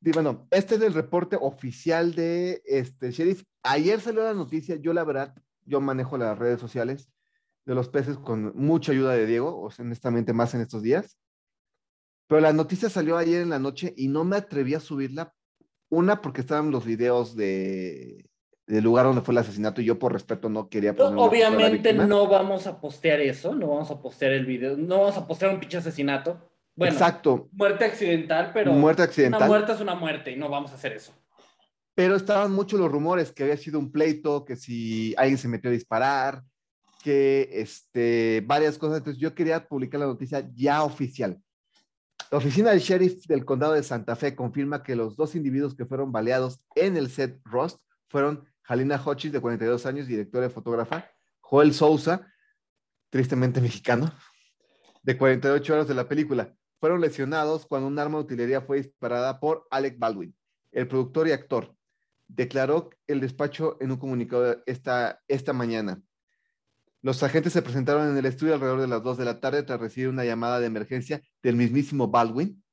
[0.00, 3.42] Y bueno, este es el reporte oficial de este sheriff.
[3.62, 7.10] Ayer salió la noticia, yo la verdad, yo manejo las redes sociales
[7.66, 11.18] de los peces con mucha ayuda de Diego, o sea, honestamente más en estos días.
[12.26, 15.32] Pero la noticia salió ayer en la noche y no me atreví a subirla.
[15.88, 18.28] Una, porque estaban los videos de,
[18.66, 21.92] del lugar donde fue el asesinato y yo por respeto no quería poner una obviamente
[21.92, 25.54] no vamos a postear eso, no vamos a postear el video, no vamos a postear
[25.54, 26.50] un pinche asesinato.
[26.74, 29.48] Bueno, Exacto, muerte accidental, pero muerte una accidental.
[29.48, 31.12] muerte es una muerte y no vamos a hacer eso.
[31.94, 35.70] pero estaban muchos los rumores que había sido un pleito, que si alguien se metió
[35.70, 36.42] a disparar,
[37.02, 38.98] que este, varias cosas.
[38.98, 41.40] Entonces yo quería publicar la noticia ya oficial.
[42.30, 45.86] La oficina del sheriff del condado de Santa Fe confirma que los dos individuos que
[45.86, 51.08] fueron baleados en el set Rust fueron Halina Hodges, de 42 años, directora de fotógrafa,
[51.40, 52.26] Joel Sousa,
[53.10, 54.12] tristemente mexicano,
[55.02, 56.52] de 48 horas de la película.
[56.80, 60.36] Fueron lesionados cuando un arma de utilería fue disparada por Alec Baldwin,
[60.72, 61.74] el productor y actor.
[62.26, 66.02] Declaró el despacho en un comunicado esta, esta mañana.
[67.06, 69.78] Los agentes se presentaron en el estudio alrededor de las 2 de la tarde tras
[69.78, 72.64] recibir una llamada de emergencia del mismísimo Baldwin,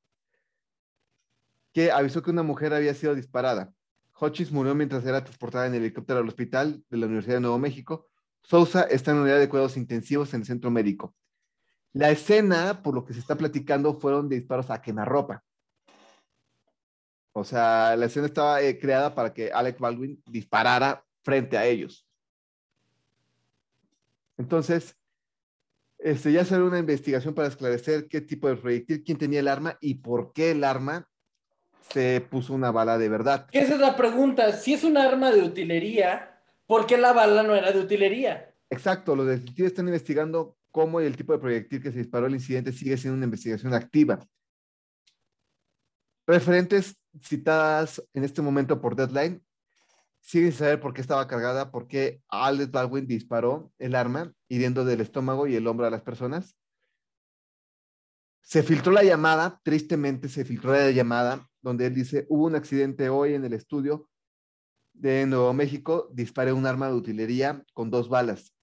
[1.72, 3.72] que avisó que una mujer había sido disparada.
[4.12, 8.08] Hodges murió mientras era transportada en helicóptero al hospital de la Universidad de Nuevo México.
[8.42, 11.14] Sousa está en unidad de cuidados intensivos en el centro médico.
[11.92, 15.44] La escena, por lo que se está platicando, fueron de disparos a quemarropa.
[17.30, 22.04] O sea, la escena estaba eh, creada para que Alec Baldwin disparara frente a ellos.
[24.36, 24.96] Entonces,
[25.98, 29.78] este, ya se una investigación para esclarecer qué tipo de proyectil, quién tenía el arma
[29.80, 31.08] y por qué el arma
[31.90, 33.46] se puso una bala de verdad.
[33.52, 34.52] Esa es la pregunta.
[34.52, 38.54] Si es un arma de utilería, ¿por qué la bala no era de utilería?
[38.70, 42.72] Exacto, los detectives están investigando cómo el tipo de proyectil que se disparó el incidente
[42.72, 44.18] sigue siendo una investigación activa.
[46.26, 49.42] Referentes citadas en este momento por Deadline
[50.24, 54.84] siguen sin saber por qué estaba cargada, por qué Alex Baldwin disparó el arma, hiriendo
[54.86, 56.56] del estómago y el hombro a las personas.
[58.40, 63.10] Se filtró la llamada, tristemente se filtró la llamada, donde él dice, hubo un accidente
[63.10, 64.08] hoy en el estudio
[64.94, 68.54] de Nuevo México, disparé un arma de utilería con dos balas.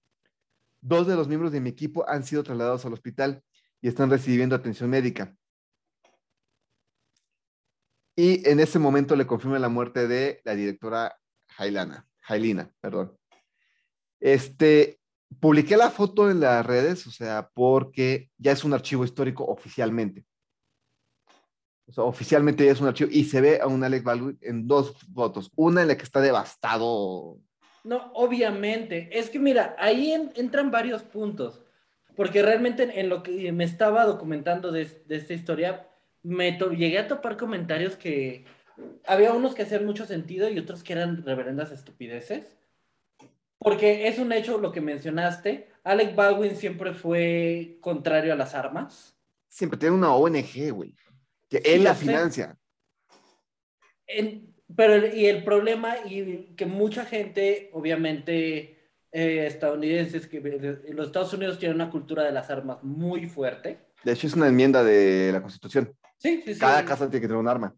[0.80, 3.44] Dos de los miembros de mi equipo han sido trasladados al hospital
[3.80, 5.36] y están recibiendo atención médica.
[8.16, 11.16] Y en ese momento le confirma la muerte de la directora
[11.56, 13.16] Jailana, Jailina, perdón.
[14.20, 15.00] Este,
[15.40, 20.24] publiqué la foto en las redes, o sea, porque ya es un archivo histórico oficialmente.
[21.86, 24.66] O sea, oficialmente ya es un archivo y se ve a un Alex Baldwin en
[24.66, 25.50] dos fotos.
[25.56, 27.38] Una en la que está devastado.
[27.84, 29.08] No, obviamente.
[29.12, 31.62] Es que mira, ahí entran varios puntos.
[32.14, 35.88] Porque realmente en lo que me estaba documentando de, de esta historia,
[36.22, 38.44] me llegué a topar comentarios que
[39.06, 42.46] había unos que hacían mucho sentido y otros que eran reverendas estupideces.
[43.58, 45.68] Porque es un hecho lo que mencionaste.
[45.84, 49.16] Alec Baldwin siempre fue contrario a las armas.
[49.48, 50.96] Siempre tiene una ONG, güey.
[51.48, 52.58] Que él la financia.
[54.74, 60.40] pero y el problema, y que mucha gente, obviamente, eh, estadounidenses, que
[60.88, 63.78] los Estados Unidos tienen una cultura de las armas muy fuerte.
[64.02, 65.94] De hecho, es una enmienda de la Constitución.
[66.18, 66.60] Sí, sí, sí.
[66.60, 67.76] Cada casa tiene que tener un arma.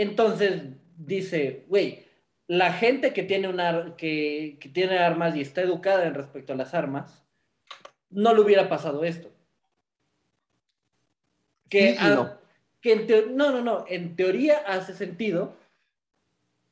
[0.00, 0.62] Entonces
[0.96, 2.06] dice, güey,
[2.46, 6.72] la gente que tiene, una, que, tiene armas y está educada en respecto a las
[6.72, 7.22] armas,
[8.08, 9.30] no le hubiera pasado esto.
[11.68, 12.32] Que, no.
[12.80, 15.54] que no, no, no, en teoría hace sentido,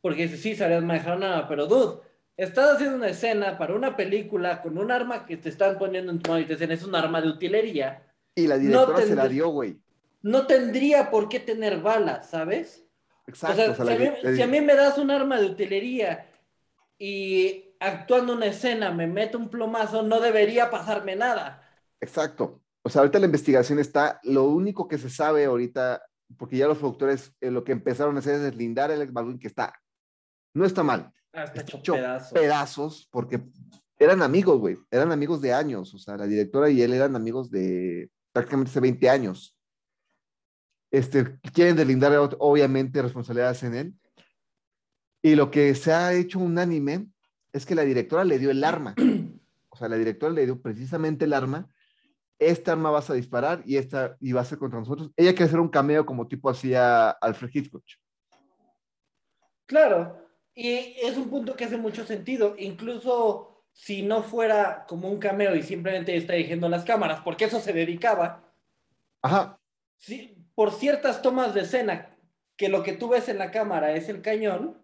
[0.01, 2.01] porque dice, sí, sabías manejar nada, pero dude,
[2.35, 6.21] estás haciendo una escena para una película con un arma que te están poniendo en
[6.21, 8.11] tu mano y te dicen, es un arma de utilería.
[8.35, 9.77] Y la directora se la dio, güey.
[10.23, 12.88] No tendría por qué tener balas, ¿sabes?
[13.29, 13.85] Exacto.
[14.35, 16.27] si, a mí, me das un arma de utilería
[16.99, 21.63] y actuando una escena me meto un plomazo, no debería pasarme nada.
[22.01, 22.63] Exacto.
[22.83, 26.03] O sea, ahorita la investigación está, lo único que se sabe ahorita,
[26.39, 29.49] porque ya los productores eh, lo que empezaron a hacer es deslindar el Baldwin, que
[29.49, 29.75] está,
[30.55, 31.13] no está mal.
[31.35, 32.33] Hasta hecho pedazos.
[32.33, 33.09] pedazos.
[33.13, 33.43] porque
[33.99, 37.51] eran amigos, güey, eran amigos de años, o sea, la directora y él eran amigos
[37.51, 39.58] de prácticamente hace 20 años
[40.91, 43.95] este, quieren delindar obviamente responsabilidades en él.
[45.23, 47.09] Y lo que se ha hecho unánime
[47.53, 48.95] es que la directora le dio el arma.
[49.71, 51.69] O sea, la directora le dio precisamente el arma.
[52.39, 55.11] Esta arma vas a disparar y esta y va a ser contra nosotros.
[55.17, 57.85] Ella quiere hacer un cameo como tipo hacía Alfred Hitchcock.
[59.67, 60.17] Claro,
[60.55, 62.55] y es un punto que hace mucho sentido.
[62.59, 67.61] Incluso si no fuera como un cameo y simplemente está dirigiendo las cámaras, porque eso
[67.61, 68.43] se dedicaba.
[69.23, 69.61] Ajá.
[69.99, 72.11] Sí, por ciertas tomas de escena
[72.57, 74.77] que lo que tú ves en la cámara es el cañón,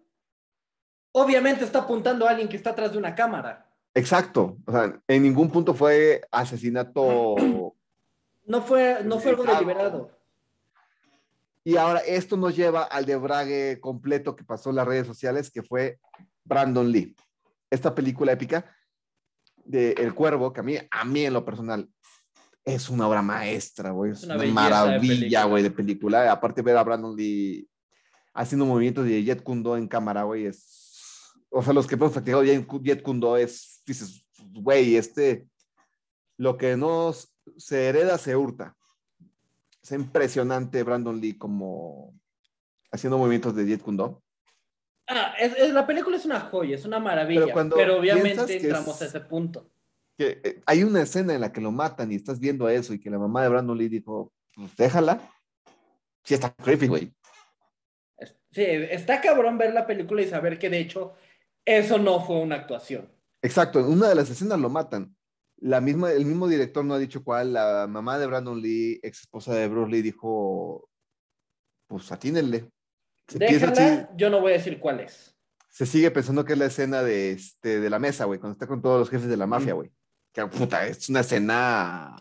[1.11, 3.69] obviamente está apuntando a alguien que está atrás de una cámara.
[3.93, 4.55] Exacto.
[4.65, 7.35] O sea, en ningún punto fue asesinato.
[8.47, 10.11] No fue, no fue algo deliberado.
[11.63, 15.63] Y ahora esto nos lleva al debrague completo que pasó en las redes sociales, que
[15.63, 15.99] fue
[16.43, 17.15] Brandon Lee.
[17.71, 18.71] Esta película épica
[19.63, 21.89] de El Cuervo, que a mí, a mí en lo personal
[22.65, 24.11] es una obra maestra, güey.
[24.11, 26.31] Es una, maravilla, güey, de, película.
[26.31, 27.69] Aparte ver a Brandon Lee
[28.33, 31.31] haciendo movimientos de Jet Kundo en cámara, güey, es...
[31.49, 35.47] O sea, los que hemos practicado Jet Kundo es, dices, güey, este,
[36.37, 37.13] lo que no
[37.57, 38.75] se hereda se hurta.
[39.81, 42.13] es impresionante Brandon Lee como
[42.91, 44.23] haciendo movimientos de Jet Kundo.
[45.07, 48.95] Ah, es- es- la película es una joya, es una maravilla, Pero pero, obviamente entramos
[48.95, 49.69] es- a ese punto.
[50.17, 52.99] Que eh, hay una escena en la que lo matan y estás viendo eso y
[52.99, 55.21] que la mamá de Brandon Lee dijo, pues déjala.
[56.23, 57.13] Sí está creepy, güey.
[58.51, 61.13] Sí, está cabrón ver la película y saber que de hecho
[61.65, 63.11] eso no fue una actuación.
[63.41, 65.15] Exacto, en una de las escenas lo matan.
[65.57, 69.21] La misma, el mismo director no ha dicho cuál, la mamá de Brandon Lee, ex
[69.21, 70.89] esposa de Bruce Lee, dijo,
[71.87, 72.69] pues atínenle.
[73.27, 75.35] Se, Déjala, yo no voy a decir cuál es.
[75.69, 78.67] se sigue pensando que es la escena de, este, de la mesa, güey, cuando está
[78.67, 79.91] con todos los jefes de la mafia, güey.
[80.35, 82.15] Que puta, es una escena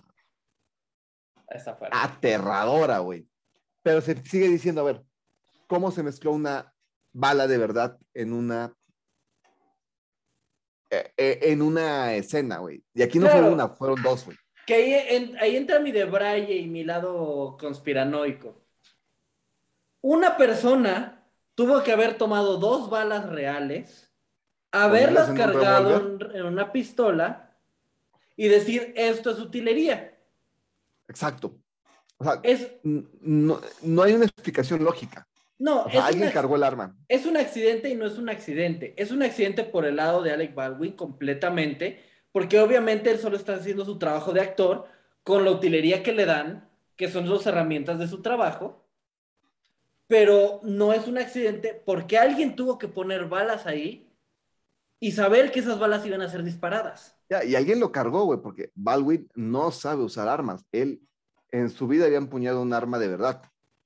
[1.49, 1.97] Está fuerte.
[2.01, 3.29] aterradora, güey.
[3.83, 5.03] Pero se sigue diciendo, a ver,
[5.67, 6.73] ¿cómo se mezcló una
[7.13, 8.73] bala de verdad en una
[10.91, 12.85] eh, eh, en una escena, güey?
[12.95, 13.43] Y aquí no Claro.
[13.47, 14.37] fue una, fueron dos, güey.
[14.67, 18.63] Que ahí, en- ahí entra mi debraye y mi lado conspiranoico.
[20.01, 24.13] Una persona tuvo que haber tomado dos balas reales,
[24.73, 27.44] haberlas cargado en una pistola
[28.37, 30.19] y decir esto es utilería.
[31.09, 31.59] Exacto.
[32.19, 35.27] O sea, Es, no, no hay una explicación lógica.
[35.59, 36.97] no, O sea, es, alguien cargó el arma.
[37.09, 38.95] es un accidente y no es un accidente.
[38.97, 43.55] Es un accidente por el lado de Alec Baldwin completamente, porque obviamente él solo está
[43.55, 44.87] haciendo su trabajo de actor
[45.23, 48.85] con la utilería que le dan, que son sus herramientas de su trabajo.
[50.07, 54.13] Pero no es un accidente porque alguien tuvo que poner balas ahí
[55.01, 57.14] y saber que esas balas iban a ser disparadas.
[57.29, 60.65] Ya, y alguien lo cargó, güey, porque Baldwin no sabe usar armas.
[60.73, 61.01] Él
[61.51, 63.43] en su vida había empuñado un arma de verdad.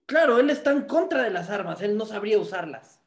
[0.06, 3.02] Claro, él está en contra de las armas, él no sabría usarlas.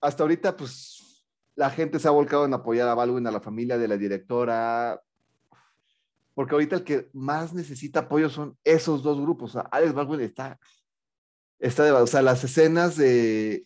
[0.00, 3.78] Hasta ahorita, pues, la gente se ha volcado en apoyar a Baldwin, a la familia
[3.78, 5.00] de la directora,
[6.34, 9.50] porque ahorita el que más necesita apoyo son esos dos grupos.
[9.50, 10.58] O sea, Alex Baldwin está,
[11.58, 13.62] está de, o sea, las escenas de,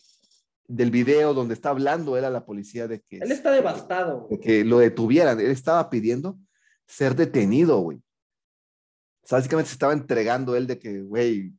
[0.66, 4.26] del video donde está hablando él a la policía de que, Él está devastado.
[4.30, 5.38] de que lo detuvieran.
[5.40, 6.38] Él estaba pidiendo
[6.86, 7.98] ser detenido, güey.
[7.98, 11.52] O sea, básicamente se estaba entregando él de que, güey,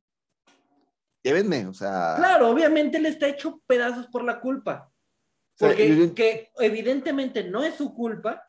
[1.24, 2.16] llévenme, o sea.
[2.18, 4.92] Claro, obviamente él está hecho pedazos por la culpa.
[4.92, 8.44] o sea, Porque yo- que evidentemente no es su culpa,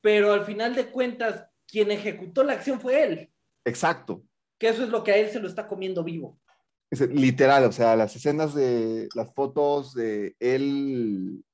[0.00, 3.32] pero al final de cuentas, quien ejecutó la acción fue él.
[3.64, 4.22] exacto.
[4.58, 6.40] Que eso es lo que a él se lo está comiendo vivo.
[6.90, 11.44] Es literal, o sea, las escenas de las fotos de él,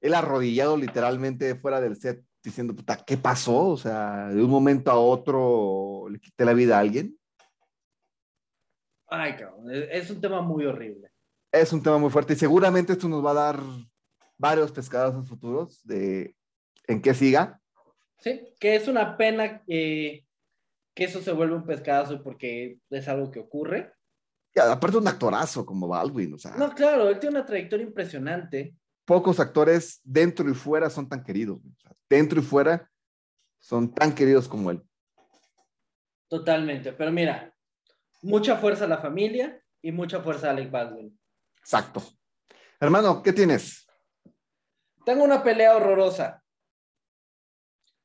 [0.00, 3.68] él arrodillado literalmente fuera del set, diciendo, puta, ¿qué pasó?
[3.68, 7.16] O sea, de un momento a otro le quité la vida a alguien.
[9.06, 11.10] Ay, cabrón, es un tema muy horrible.
[11.52, 13.60] Es un tema muy fuerte y seguramente esto nos va a dar
[14.38, 16.34] varios pescadores futuros de
[16.86, 17.60] en qué siga.
[18.18, 20.26] Sí, que es una pena que,
[20.94, 23.92] que eso se vuelva un pescadazo porque es algo que ocurre.
[24.54, 28.74] Y aparte un actorazo como Baldwin, o sea, No, claro, él tiene una trayectoria impresionante.
[29.04, 31.58] pocos actores dentro y fuera son tan queridos.
[31.58, 32.88] o sea, dentro y fuera
[33.58, 34.82] son tan queridos como él.
[36.28, 36.92] Totalmente.
[36.92, 37.52] Pero mira,
[38.22, 41.18] mucha fuerza a la familia y mucha fuerza a Alec Baldwin.
[41.58, 42.02] Exacto.
[42.78, 43.86] Hermano, ¿qué tienes?
[45.04, 46.42] Tengo una pelea horrorosa.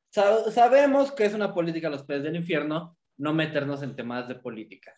[0.09, 4.27] Sa- sabemos que es una política a los pies del infierno no meternos en temas
[4.27, 4.93] de política.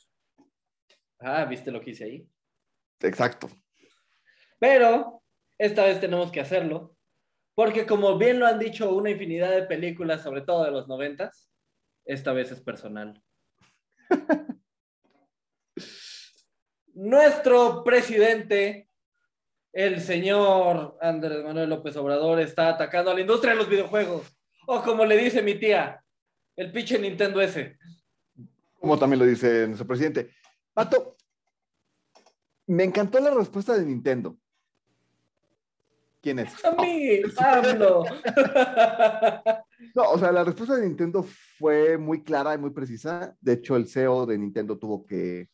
[1.19, 2.27] Ah, ¿viste lo que hice ahí?
[3.01, 3.49] Exacto.
[4.60, 5.23] Pero
[5.58, 6.95] esta vez tenemos que hacerlo,
[7.56, 11.51] porque como bien lo han dicho una infinidad de películas, sobre todo de los noventas,
[12.06, 13.21] esta vez es personal.
[16.93, 18.89] Nuestro presidente,
[19.73, 24.36] el señor Andrés Manuel López Obrador, está atacando a la industria de los videojuegos.
[24.65, 26.03] O como le dice mi tía,
[26.56, 27.77] el pinche Nintendo S.
[28.80, 30.32] Como también lo dice nuestro presidente.
[30.78, 31.18] Pato,
[32.68, 34.38] me encantó la respuesta de Nintendo.
[36.22, 36.54] ¿Quién es?
[36.63, 38.06] A mí, hablo.
[39.96, 41.26] No, o sea, la respuesta de Nintendo
[41.58, 43.36] fue muy clara y muy precisa.
[43.42, 45.50] De hecho, el CEO de Nintendo tuvo que,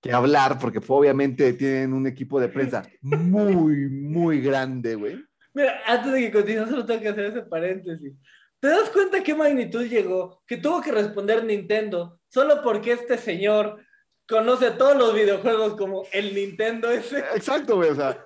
[0.00, 5.24] que hablar porque fue, obviamente tienen un equipo de prensa muy, muy grande, güey.
[5.54, 8.14] Mira, antes de que continúe, solo tengo que hacer ese paréntesis.
[8.60, 10.42] ¿Te das cuenta qué magnitud llegó?
[10.46, 13.80] Que tuvo que responder Nintendo solo porque este señor
[14.28, 17.18] conoce todos los videojuegos como el Nintendo ese.
[17.34, 17.90] Exacto, güey.
[17.90, 18.24] O sea,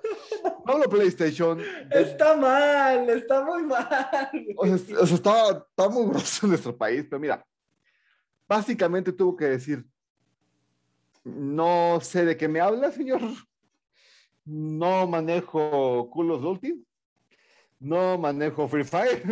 [0.67, 1.61] no lo PlayStation.
[1.91, 4.31] Está mal, está muy mal.
[4.57, 7.45] O sea, o sea, estaba muy grosso en nuestro país, pero mira,
[8.49, 9.85] básicamente tuvo que decir,
[11.25, 13.21] no sé de qué me habla, señor.
[14.45, 16.85] No manejo of Duty.
[17.79, 19.23] No manejo Free Fire.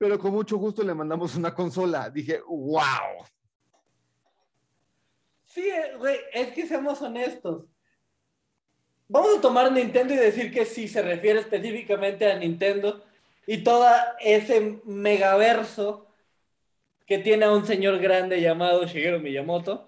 [0.00, 2.08] Pero con mucho gusto le mandamos una consola.
[2.08, 3.22] Dije, wow.
[5.44, 7.66] Sí, eh, güey, es que seamos honestos.
[9.08, 13.04] Vamos a tomar Nintendo y decir que sí se refiere específicamente a Nintendo
[13.46, 13.86] y todo
[14.20, 16.06] ese megaverso
[17.04, 19.86] que tiene a un señor grande llamado Shigeru Miyamoto.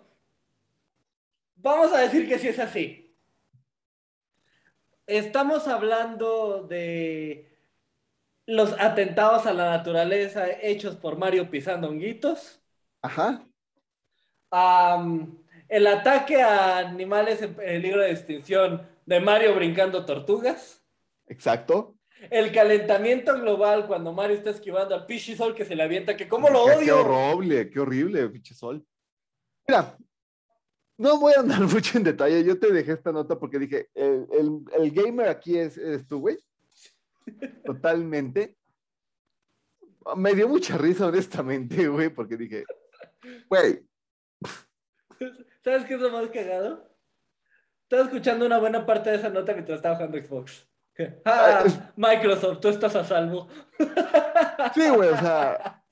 [1.57, 3.17] Vamos a decir que sí es así.
[5.07, 7.52] Estamos hablando de
[8.53, 12.61] los atentados a la naturaleza hechos por Mario pisando honguitos.
[13.01, 13.47] Ajá.
[15.69, 20.85] El ataque a animales en peligro de extinción de Mario brincando tortugas.
[21.27, 21.97] Exacto.
[22.31, 26.51] El calentamiento global cuando Mario está esquivando al Pichis-Sol que se le avienta, que cómo
[26.51, 27.01] lo Qué- Qué odio.
[27.01, 28.85] horrible, qué horrible, pinche sol.
[29.67, 29.97] Mira,
[30.99, 32.45] no voy a andar mucho en detalle.
[32.45, 36.21] Yo te dejé esta nota porque dije, el, el- el gamer aquí es, eres tú,
[36.21, 36.39] güey.
[37.65, 38.57] Totalmente.
[40.17, 42.65] Me dio mucha risa, honestamente, güey, porque dije,
[43.49, 43.85] güey,
[45.63, 46.91] ¿Sabes qué es lo más cagado?
[47.85, 50.69] Estaba escuchando una buena parte de esa nota mientras estaba jugando Xbox.
[51.25, 51.65] Ah,
[51.97, 53.49] Microsoft, tú estás a salvo.
[54.75, 55.83] sí, güey, o sea,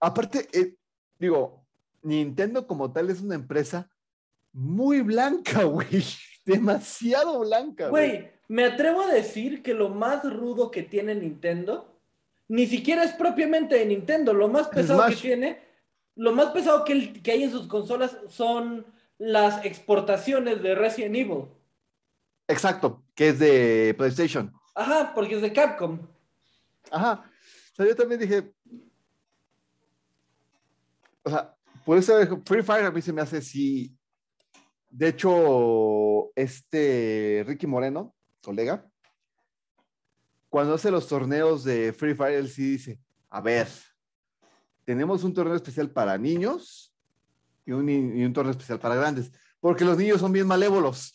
[0.00, 0.74] aparte, eh,
[1.18, 1.66] digo,
[2.02, 3.90] Nintendo como tal es una empresa
[4.52, 5.88] muy blanca, güey.
[6.44, 8.10] Demasiado blanca, güey.
[8.10, 11.96] Güey, me atrevo a decir que lo más rudo que tiene Nintendo
[12.48, 14.34] ni siquiera es propiamente de Nintendo.
[14.34, 15.62] Lo más pesado que tiene,
[16.16, 18.84] lo más pesado que, que hay en sus consolas son
[19.18, 21.44] las exportaciones de Resident Evil.
[22.48, 24.52] Exacto, que es de PlayStation.
[24.74, 26.00] Ajá, porque es de Capcom.
[26.90, 27.30] Ajá.
[27.72, 28.52] O sea, yo también dije.
[31.22, 33.96] O sea, por eso Free Fire a mí se me hace sí.
[34.88, 38.86] De hecho, este Ricky Moreno, colega,
[40.48, 42.98] cuando hace los torneos de Free Fire, él sí dice:
[43.28, 43.68] A ver,
[44.84, 46.92] tenemos un torneo especial para niños
[47.64, 51.12] y un, y un torneo especial para grandes, porque los niños son bien malévolos.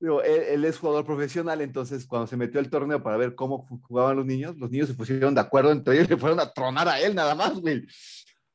[0.00, 3.66] Digo, él, él es jugador profesional, entonces cuando se metió al torneo para ver cómo
[3.66, 6.38] ju- jugaban los niños, los niños se pusieron de acuerdo entre ellos y le fueron
[6.38, 7.84] a tronar a él nada más, güey.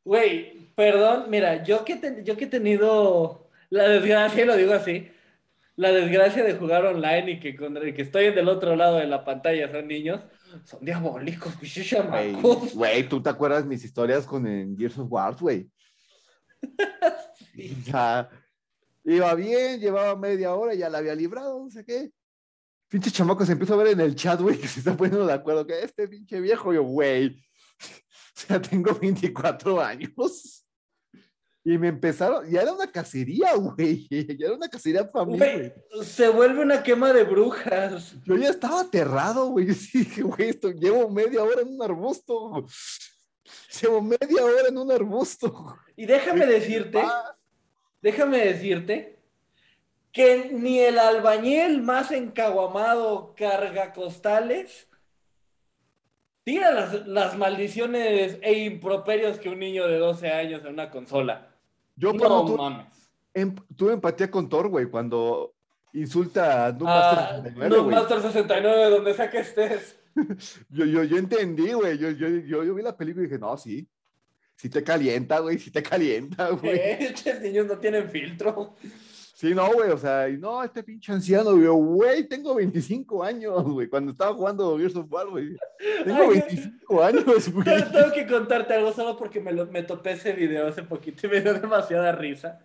[0.06, 4.74] Güey, perdón, mira, yo que, te- yo que he tenido la desgracia, y lo digo
[4.74, 5.10] así,
[5.76, 9.26] la desgracia de jugar online y que, con, que estoy del otro lado de la
[9.26, 10.22] pantalla son niños,
[10.66, 12.74] son diabólicos, Güey, chamacos.
[12.76, 15.70] Güey, tú te acuerdas mis historias con en Gears of War, güey.
[17.56, 18.30] O sea,
[19.04, 22.12] iba bien, llevaba media hora y ya la había librado, no sé qué.
[22.88, 25.34] Pinche chamaco se empieza a ver en el chat, güey, que se está poniendo de
[25.34, 27.44] acuerdo que este pinche viejo, yo, güey.
[28.36, 30.63] O sea, tengo 24 años.
[31.66, 34.08] Y me empezaron, ya era una cacería, güey.
[34.38, 35.74] Ya era una cacería para mí, güey.
[36.04, 38.16] Se vuelve una quema de brujas.
[38.26, 39.68] Yo ya estaba aterrado, güey.
[39.68, 42.66] Yo sí dije, güey, esto llevo media hora en un arbusto.
[43.82, 45.78] Llevo media hora en un arbusto.
[45.96, 47.34] Y déjame decirte, Ah,
[48.02, 49.20] déjame decirte
[50.12, 54.88] que ni el albañil más encaguamado carga costales
[56.44, 61.53] tira las, las maldiciones e improperios que un niño de 12 años en una consola.
[61.96, 62.88] Yo no mames.
[63.34, 65.54] em- tuve empatía con Thor, güey, cuando
[65.94, 67.96] insulta a Doom Ah, Master 69, Noob güey.
[67.96, 70.00] Master 69, donde sea que estés.
[70.70, 71.98] Yo, yo, yo entendí, güey.
[71.98, 73.88] Yo, yo, yo, yo vi la película y dije, no, sí.
[74.56, 75.58] Sí te calienta, güey.
[75.58, 76.80] Sí te calienta, güey.
[76.80, 78.76] Estos niños no tienen filtro.
[79.34, 79.90] Sí, no, güey.
[79.90, 83.88] O sea, y no, este pinche anciano, güey, tengo 25 años, güey.
[83.88, 85.58] Cuando estaba jugando Gears of War, güey.
[86.06, 87.66] Tengo Ay, 25 años, güey.
[87.66, 91.26] Tengo tengo que contarte algo solo porque me, lo- me topé ese video hace poquito
[91.26, 92.60] y me dio demasiada risa.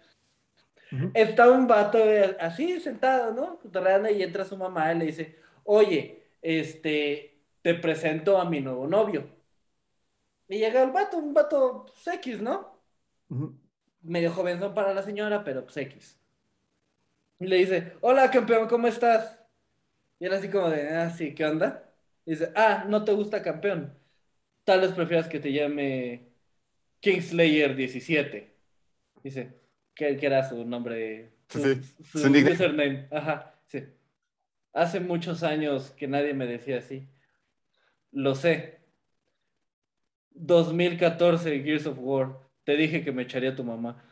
[1.14, 3.60] Está un vato eh, así sentado, ¿no?
[4.10, 9.26] Y entra su mamá y le dice, oye, este, te presento a mi nuevo novio.
[10.48, 12.78] Y llega el vato, un vato pues, X, ¿no?
[13.28, 13.54] Ujú.
[14.02, 16.17] Medio jovenzón para la señora, pero pues X.
[17.40, 19.38] Y le dice, hola campeón, ¿cómo estás?
[20.18, 21.88] Y él así como de, ah, sí, ¿qué onda?
[22.26, 23.94] Y dice, ah, no te gusta campeón.
[24.64, 26.32] Tal vez prefieras que te llame
[27.00, 28.54] Kingslayer 17.
[29.22, 29.58] Dice,
[29.94, 33.08] que, que era su nombre, su, Sí, su username.
[33.10, 33.84] Ajá, sí.
[34.72, 37.08] Hace muchos años que nadie me decía así.
[38.12, 38.80] Lo sé.
[40.30, 42.38] 2014, Gears of War.
[42.64, 44.04] Te dije que me echaría tu mamá.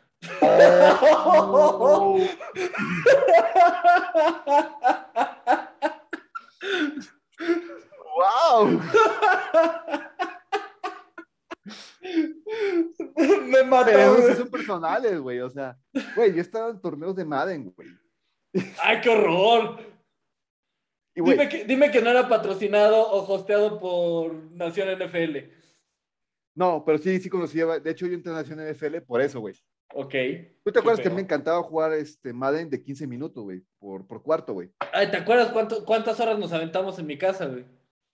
[8.16, 8.80] ¡Wow!
[13.46, 13.86] me mató.
[13.86, 15.40] Pero son personales, güey.
[15.40, 15.76] O sea,
[16.14, 17.88] güey, yo estaba en torneos de Madden, güey.
[18.82, 19.78] ¡Ay, qué horror!
[21.14, 25.38] Y, güey, Dime que, dime que no era patrocinado o hosteado por Nación NFL.
[26.54, 27.66] no, pero sí, sí conocía.
[27.80, 29.54] De hecho, yo entré en Nación NFL por eso, güey.
[29.94, 30.14] Ok.
[30.64, 33.62] ¿Tú te acuerdas que me encantaba jugar este Madden de 15 minutos, güey?
[33.78, 34.70] Por, por cuarto, güey.
[34.92, 37.64] Ay, ¿te acuerdas cuánto- cuántas horas nos aventamos en mi casa, güey?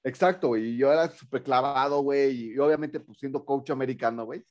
[0.04, 0.70] Exacto, güey.
[0.70, 2.52] Y yo era súper clavado, güey.
[2.52, 4.42] Y obviamente, pues siendo coach americano, güey.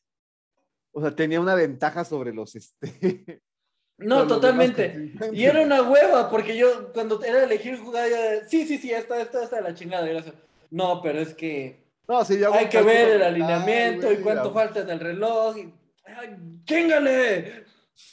[0.93, 3.41] O sea, tenía una ventaja sobre los, este...
[3.97, 5.13] No, totalmente.
[5.31, 9.21] Y era una hueva, porque yo cuando era elegir jugada, ya sí, sí, sí, esta,
[9.21, 10.07] esta, esta de la chingada.
[10.07, 10.23] y era
[10.71, 14.51] no, pero es que No, sí, yo hay que ver el alineamiento güey, y cuánto
[14.51, 15.57] falta en el reloj.
[15.57, 15.71] Y,
[16.05, 16.35] ¡ay,
[16.65, 17.65] ¡Chíngale!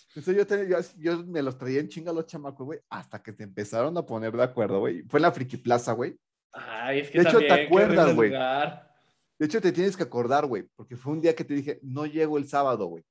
[0.08, 3.32] Entonces yo, te- yo, yo me los traía en chinga los chamacos, güey, hasta que
[3.32, 5.02] se empezaron a poner de acuerdo, güey.
[5.02, 6.16] Fue en la Friki Plaza, güey.
[6.52, 8.30] Ay, es que De hecho, ¿te acuerdas, güey?
[8.30, 12.06] De hecho, te tienes que acordar, güey, porque fue un día que te dije, no
[12.06, 13.04] llego el sábado, güey.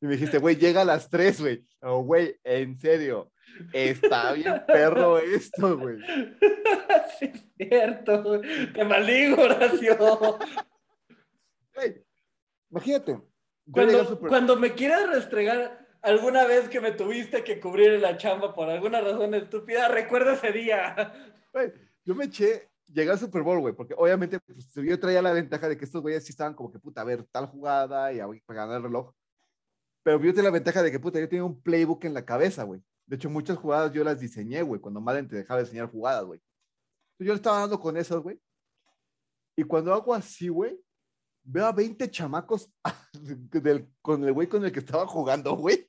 [0.00, 1.64] Y me dijiste, güey, llega a las 3, güey.
[1.80, 3.30] Oh, güey, en serio,
[3.72, 5.98] está bien perro esto, güey.
[7.18, 8.22] sí, es cierto.
[8.22, 8.72] güey.
[8.72, 9.96] Te maldigo, Horacio.
[11.74, 12.03] Güey,
[12.74, 13.20] imagínate.
[13.70, 18.54] Cuando, cuando me quieras restregar alguna vez que me tuviste que cubrir en la chamba
[18.54, 21.12] por alguna razón estúpida, recuerda ese día.
[21.52, 21.72] Güey,
[22.04, 25.68] yo me eché, llegué al Super Bowl, güey, porque obviamente pues, yo traía la ventaja
[25.68, 28.28] de que estos güeyes sí estaban como que, puta, a ver, tal jugada y a-
[28.44, 29.12] para ganar el reloj.
[30.02, 32.64] Pero yo tenía la ventaja de que, puta, yo tenía un playbook en la cabeza,
[32.64, 32.82] güey.
[33.06, 36.40] De hecho, muchas jugadas yo las diseñé, güey, cuando Madden te dejaba diseñar jugadas, güey.
[37.18, 38.38] Yo le estaba dando con esas, güey.
[39.56, 40.78] Y cuando hago así, güey,
[41.44, 42.70] veo a 20 chamacos
[44.02, 45.88] con el güey con el que estaba jugando, güey.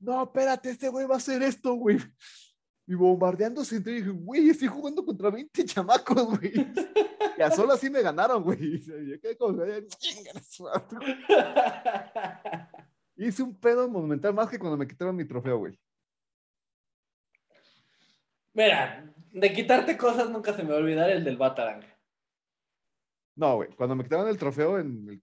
[0.00, 1.98] No, espérate, este güey va a hacer esto, güey.
[2.86, 6.52] Y bombardeándose entre dije, güey, estoy jugando contra 20 chamacos, güey.
[7.38, 8.80] Y a solo así me ganaron, güey.
[8.80, 9.62] Yo quedé como.
[13.16, 15.78] Hice un pedo monumental más que cuando me quitaron mi trofeo, güey.
[18.54, 21.91] Mira, de quitarte cosas nunca se me va a olvidar el del Batarang.
[23.36, 25.22] No, güey, cuando me quitaron el trofeo en el-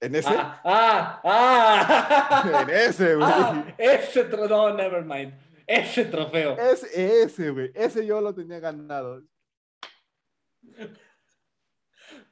[0.00, 2.44] En ese, Ah, ah, ah.
[2.68, 3.26] en ese, güey.
[3.30, 5.32] Ah, ese trofeo, no, never mind.
[5.66, 6.56] Ese trofeo.
[6.58, 7.72] Es ese, güey.
[7.74, 9.22] Ese yo lo tenía ganado.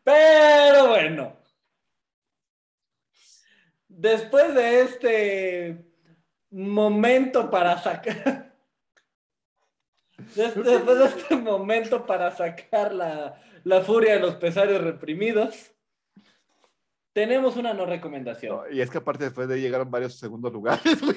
[0.03, 1.37] Pero bueno.
[3.89, 5.87] Después de este
[6.51, 8.55] momento para sacar.
[10.35, 15.75] des- Después de este momento para sacar la, la furia de los pesarios reprimidos,
[17.13, 18.57] tenemos una no recomendación.
[18.57, 21.17] No, y es que aparte después de ahí llegaron varios segundos lugares, güey.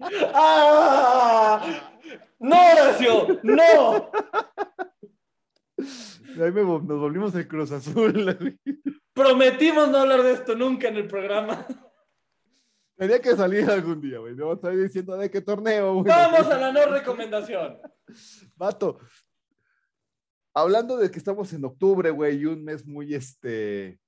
[0.34, 1.90] ¡Ah!
[2.38, 3.40] ¡No, Horacio!
[3.42, 4.10] ¡No!
[5.78, 8.58] Ahí me nos volvimos el Cruz Azul.
[9.14, 11.66] Prometimos no hablar de esto nunca en el programa.
[12.96, 14.34] Tenía que salir algún día, güey.
[14.34, 16.06] No estoy diciendo de qué torneo, güey.
[16.06, 17.78] Vamos a la no recomendación.
[18.54, 18.98] Vato.
[20.58, 24.00] Hablando de que estamos en octubre, güey, y un mes muy, este,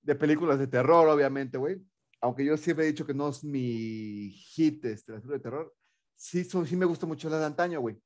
[0.00, 1.76] de películas de terror, obviamente, güey.
[2.22, 5.74] Aunque yo siempre he dicho que no es mi hit, este, la de terror.
[6.16, 8.00] Sí, son- sí me gusta mucho la de antaño, güey.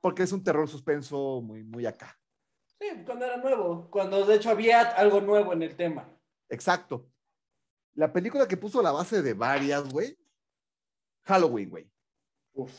[0.00, 2.18] Porque es un terror suspenso muy, muy acá.
[2.80, 3.88] Sí, cuando era nuevo.
[3.88, 6.12] Cuando de hecho había algo nuevo en el tema.
[6.48, 7.08] Exacto.
[7.94, 10.18] La película que puso la base de varias, güey.
[11.22, 11.88] Halloween, güey.
[12.54, 12.72] Uf,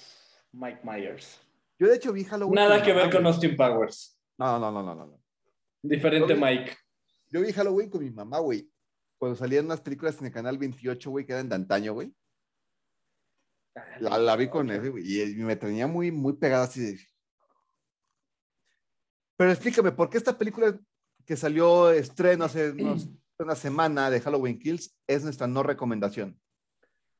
[0.51, 1.39] Mike Myers.
[1.79, 2.55] Yo de hecho vi Halloween.
[2.55, 3.25] Nada que ver mamá, con.
[3.27, 4.19] Austin Powers.
[4.37, 5.23] No, no, no, no, no, no.
[5.81, 6.35] Diferente.
[6.35, 6.75] Mike.
[7.29, 8.69] Yo vi Halloween con mi mamá, güey.
[9.17, 12.13] Cuando salían unas películas en el canal 28, güey, que eran de antaño, güey.
[13.99, 15.21] La, la vi con él, güey.
[15.21, 16.99] Y me tenía muy, muy pegada así de.
[19.35, 20.79] Pero explícame, ¿por qué esta película
[21.25, 23.07] que salió estreno hace unos-
[23.39, 26.39] una semana de Halloween Kills es nuestra no recomendación?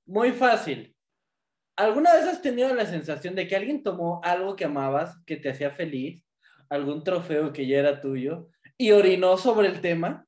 [0.06, 0.97] Muy fácil.
[1.78, 5.50] ¿Alguna vez has tenido la sensación de que alguien tomó algo que amabas, que te
[5.50, 6.26] hacía feliz,
[6.70, 10.26] algún trofeo que ya era tuyo, y orinó sobre el tema?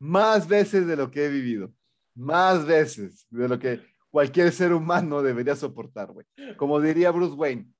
[0.00, 1.72] Más veces de lo que he vivido.
[2.16, 3.80] Más veces de lo que
[4.10, 6.26] cualquier ser humano debería soportar, güey.
[6.56, 7.72] Como diría Bruce Wayne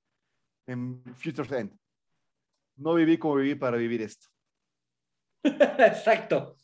[0.69, 1.77] en Future End.
[2.77, 4.29] No viví como viví para vivir esto.
[5.45, 6.57] Exacto.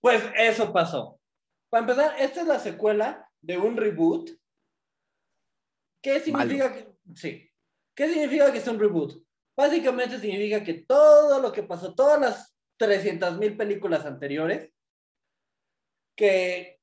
[0.00, 1.20] Pues eso pasó.
[1.68, 4.30] Para empezar, esta es la secuela de un reboot.
[6.04, 7.50] ¿Qué significa que sí?
[7.94, 9.24] ¿Qué significa que es un reboot?
[9.56, 14.70] Básicamente significa que todo lo que pasó, todas las 300 mil películas anteriores,
[16.14, 16.80] que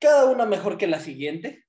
[0.00, 1.66] cada una mejor que la siguiente.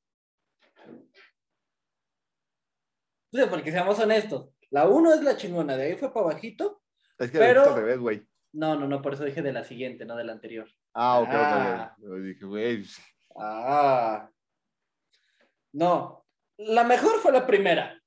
[3.34, 6.82] Sí, porque seamos honestos, la 1 es la chingona, de ahí fue para bajito.
[7.20, 8.26] Es que Pero- al revés, güey.
[8.54, 10.70] No, no, no, por eso dije de la siguiente, no de la anterior.
[10.94, 11.96] Ah, ok, Ah.
[12.02, 12.86] ok, dije, güey,
[13.38, 14.30] Ah.
[15.74, 16.25] No,
[16.58, 18.02] la mejor fue la primera.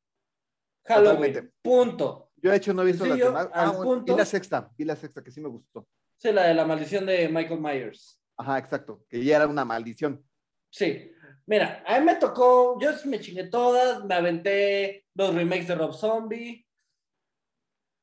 [0.87, 1.53] Halloween, Totalmente.
[1.63, 2.31] punto.
[2.37, 3.49] Yo de hecho no he visto las Sencillo, demás.
[3.53, 4.13] Ah, punto.
[4.13, 5.87] vi la sexta, vi la sexta, que sí me gustó.
[6.17, 8.21] Sí, la de la maldición de Michael Myers.
[8.37, 10.25] Ajá, exacto, que ya era una maldición.
[10.71, 11.13] Sí.
[11.47, 15.75] Mira, a mí me tocó, yo sí me chingué todas, me aventé los remakes de
[15.75, 16.67] Rob Zombie.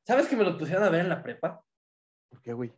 [0.06, 1.62] ¿Sabes que me los pusieron a ver en la prepa?
[2.28, 2.72] ¿Por qué, güey?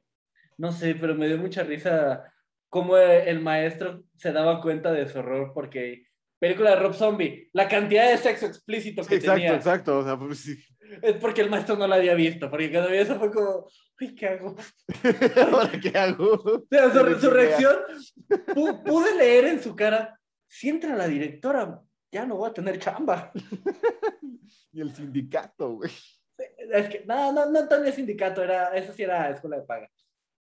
[0.58, 2.32] No sé, pero me dio mucha risa
[2.68, 6.06] cómo el maestro se daba cuenta de su error porque
[6.38, 9.98] película de Rob Zombie, la cantidad de sexo explícito que exacto, tenía exacto.
[9.98, 10.56] O sea, pues sí.
[11.02, 13.66] es porque el maestro no la había visto, porque cuando vi eso fue como,
[14.00, 14.56] uy, ¿qué hago?
[15.52, 16.32] ¿Ahora qué hago?
[16.32, 17.76] O sea, su, reacción,
[18.28, 21.80] pu- pude leer en su cara, si entra la directora,
[22.10, 23.32] ya no voy a tener chamba.
[24.72, 25.90] Y el sindicato, güey.
[26.70, 29.90] Es que, no, no, no tenía sindicato, era, eso sí era escuela de paga.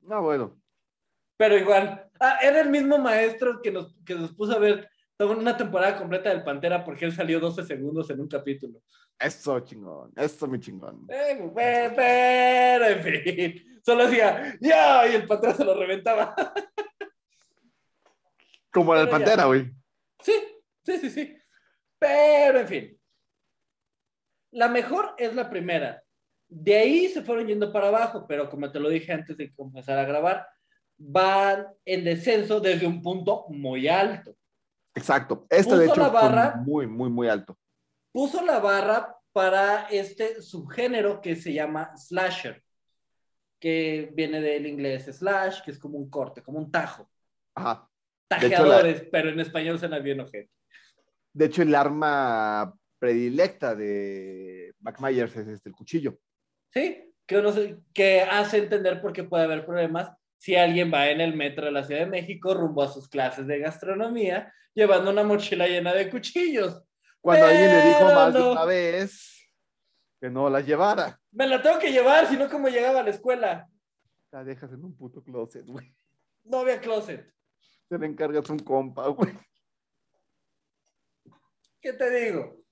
[0.01, 0.59] No, bueno.
[1.37, 4.89] Pero igual, ah, era el mismo maestro que nos, que nos puso a ver
[5.19, 8.81] una temporada completa del Pantera porque él salió 12 segundos en un capítulo.
[9.17, 10.11] Eso, chingón.
[10.15, 11.05] Eso, mi chingón.
[11.09, 16.35] Eh, pues, pero, en fin, solo hacía, ya, y el Pantera se lo reventaba.
[18.73, 19.09] Como ya.
[19.09, 19.71] Pantera, güey.
[20.21, 20.33] Sí,
[20.83, 21.37] sí, sí, sí.
[21.97, 22.99] Pero, en fin.
[24.51, 26.03] La mejor es la primera.
[26.47, 29.97] De ahí se fueron yendo para abajo, pero como te lo dije antes de comenzar
[29.97, 30.47] a grabar,
[30.97, 34.35] van en descenso desde un punto muy alto.
[34.95, 35.45] Exacto.
[35.49, 36.55] Este, Puso de hecho, la fue barra.
[36.65, 37.57] muy, muy, muy alto.
[38.11, 42.63] Puso la barra para este subgénero que se llama slasher,
[43.59, 47.09] que viene del inglés slash, que es como un corte, como un tajo.
[47.55, 47.89] Ajá.
[48.29, 50.49] De hecho, la- Tajeadores, pero en español suena bien ojete.
[51.33, 56.17] De hecho, el arma predilecta de Mac Myers es este, el cuchillo.
[56.73, 57.13] ¿sí?
[57.25, 60.09] Que, uno se- que hace entender por qué puede haber problemas
[60.45, 63.47] si alguien va en el metro de la Ciudad de México rumbo a sus clases
[63.47, 66.83] de gastronomía llevando una mochila llena de cuchillos.
[67.19, 69.49] Cuando alguien le dijo más de una vez
[70.21, 71.19] que no la llevara.
[71.31, 73.67] Me la tengo que llevar, si no, ¿cómo llegaba a la escuela?
[74.31, 75.91] La dejas en un puto closet, güey.
[76.43, 77.27] No había closet.
[77.89, 79.33] Te le encargas un compa, güey.
[81.81, 82.63] ¿Qué te digo?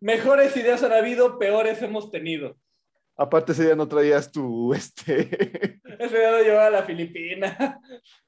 [0.00, 2.56] Mejores ideas han habido, peores hemos tenido.
[3.16, 5.80] Aparte, ese día no traías tu, este...
[5.98, 7.80] Ese día lo llevaba a la Filipina.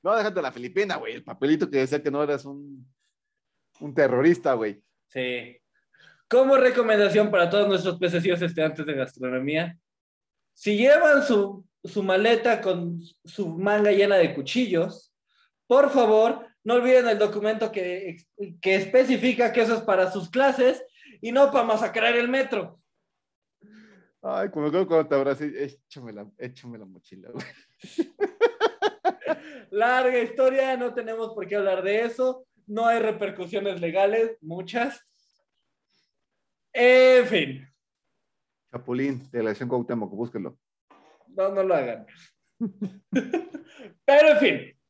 [0.03, 1.15] No, déjate la Filipina, güey.
[1.15, 2.87] El papelito que decía que no eras un,
[3.81, 4.81] un terrorista, güey.
[5.09, 5.59] Sí.
[6.29, 9.79] Como recomendación para todos nuestros pececillos estudiantes de gastronomía,
[10.55, 15.13] si llevan su, su maleta con su manga llena de cuchillos,
[15.67, 18.17] por favor, no olviden el documento que,
[18.61, 20.83] que especifica que eso es para sus clases
[21.21, 22.81] y no para masacrar el metro.
[24.29, 27.47] Ay, como cuando te abracé, échame la, échame la mochila, güey.
[29.71, 32.45] Larga historia, no tenemos por qué hablar de eso.
[32.67, 35.01] No hay repercusiones legales, muchas.
[36.73, 37.69] En fin,
[38.73, 40.59] Chapulín, de la elección Cuauhtémoc, búsquelo.
[41.29, 42.07] no, no lo hagan.
[44.05, 44.81] Pero en fin,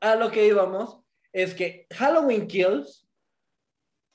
[0.00, 1.00] a lo que íbamos
[1.32, 3.03] es que Halloween Kills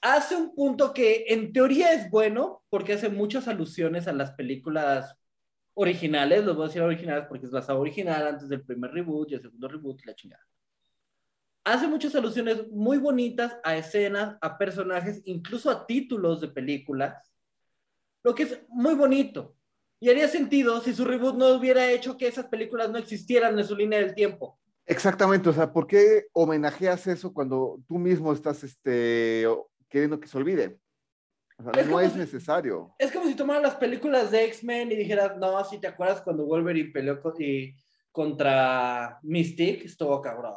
[0.01, 5.15] hace un punto que en teoría es bueno porque hace muchas alusiones a las películas
[5.73, 9.31] originales, los voy a decir originales porque es la saga original antes del primer reboot
[9.31, 10.45] y el segundo reboot y la chingada.
[11.63, 17.31] Hace muchas alusiones muy bonitas a escenas, a personajes, incluso a títulos de películas,
[18.23, 19.55] lo que es muy bonito.
[20.01, 23.65] Y haría sentido si su reboot no hubiera hecho que esas películas no existieran en
[23.65, 24.57] su línea del tiempo.
[24.85, 29.45] Exactamente, o sea, ¿por qué homenajeas eso cuando tú mismo estás este,
[29.89, 30.79] queriendo que se olvide?
[31.57, 32.95] O sea, Es no es si- necesario.
[32.97, 36.45] Es como si tomaran las películas de X-Men y dijeras, no, si te acuerdas cuando
[36.45, 37.75] Wolverine peleó con- y-
[38.11, 40.53] contra Mystique, estuvo cabrón.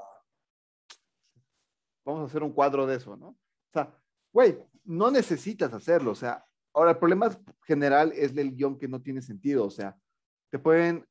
[2.05, 3.28] Vamos a hacer un cuadro de eso, ¿no?
[3.28, 3.39] O
[3.72, 3.95] sea,
[4.33, 7.30] güey, no necesitas hacerlo, o sea, ahora el problema
[7.64, 9.97] general es el guion que no tiene sentido, o sea,
[10.51, 11.07] te pueden,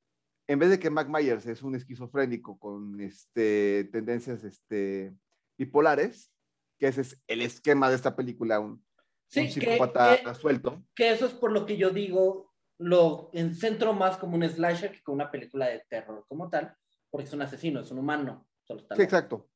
[0.48, 5.16] en vez de que Mac Myers es un esquizofrénico con este, tendencias este,
[5.58, 6.31] bipolares,
[6.82, 8.84] que ese es el esquema de esta película, un,
[9.28, 10.84] Sí, un que, psicópata que- suelto.
[10.96, 15.04] que eso es por lo que yo digo, lo centro más como un slasher que
[15.04, 16.76] como una película de terror como tal,
[17.12, 18.48] porque es un asesino, es un humano.
[18.64, 19.48] solo está Sí, exacto.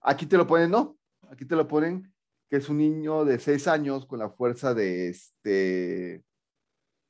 [0.00, 0.96] Aquí te lo ponen, no.
[1.30, 2.10] Aquí te lo ponen
[2.48, 6.24] que es un niño de seis años con la fuerza de este.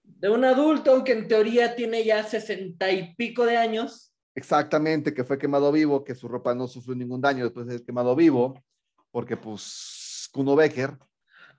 [0.02, 5.24] De un adulto, aunque en teoría tiene ya sesenta y pico de años, Exactamente, que
[5.24, 8.54] fue quemado vivo, que su ropa no sufrió ningún daño después de ser quemado vivo,
[9.10, 10.96] porque pues Kuno Becker.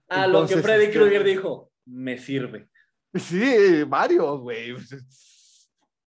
[0.08, 2.70] a lo que Freddy este- Krueger dijo, me sirve.
[3.14, 4.76] Sí, varios, güey.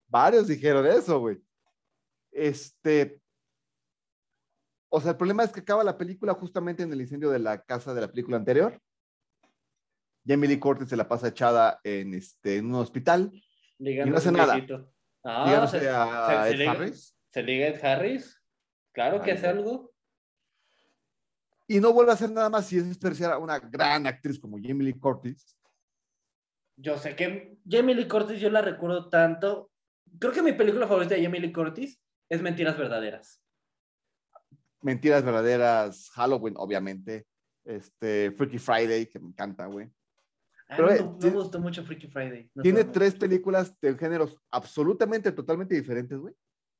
[0.08, 1.38] Varios dijeron eso, güey.
[2.32, 3.20] Este.
[4.90, 7.62] O sea, el problema es que acaba la película justamente en el incendio de la
[7.64, 8.80] casa de la película anterior.
[10.26, 13.32] Jamie Lee Curtis se la pasa echada en, este, en un hospital.
[13.80, 14.56] Ligando Y no hace nada.
[15.24, 17.18] Ah, se, a se- se liga- Harris.
[17.32, 18.42] se liga Ed Harris.
[18.94, 19.93] Claro que hace algo.
[21.74, 24.58] Y no vuelve a hacer nada más si es despreciar a una gran actriz como
[24.62, 25.58] Jamie Lee Curtis.
[26.78, 29.72] Yo sé que Jamie Lee Curtis yo la recuerdo tanto.
[30.20, 32.00] Creo que mi película favorita de Jamie Lee Curtis
[32.30, 33.42] es Mentiras Verdaderas.
[34.84, 37.26] Mentiras verdaderas, Halloween, obviamente.
[37.66, 39.90] Este, Freaky Friday, que me encanta, güey.
[40.68, 42.52] Pero, eh, no, me gustó mucho Freaky Friday.
[42.54, 46.36] no Tiene tres películas de géneros absolutamente, totalmente diferentes, güey.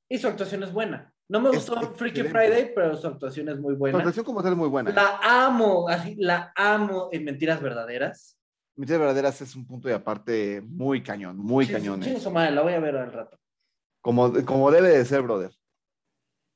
[0.08, 1.13] Y su actuación es buena.
[1.30, 2.30] No me Es gustó Freaky excelente.
[2.30, 3.98] Friday, pero su actuación es muy buena.
[3.98, 4.92] actuación como tal es muy buena.
[4.92, 8.38] La amo, así, la amo en Mentiras Verdaderas.
[8.76, 12.02] Mentiras verdaderas es un punto de aparte muy cañón, muy Sí, cañón.
[12.04, 12.20] sí, ¿eh?
[12.20, 13.40] su madre, la voy a ver al rato.
[14.02, 15.52] Como, como debe de ser, brother.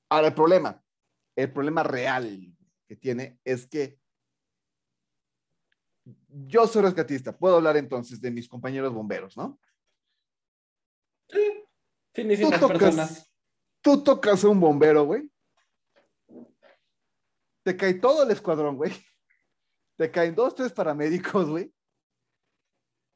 [0.10, 0.84] Ahora, el problema,
[1.36, 2.54] el problema real
[2.88, 4.00] que tiene es que
[6.28, 7.38] yo soy rescatista.
[7.38, 9.60] Puedo hablar entonces de mis compañeros bomberos, ¿no?
[11.30, 11.40] Sí,
[12.14, 13.32] Tú finísimas personas.
[13.82, 15.30] Tú tocas a un bombero, güey.
[17.64, 18.92] Te cae todo el escuadrón, güey.
[19.98, 21.74] Te caen dos, tres paramédicos, güey.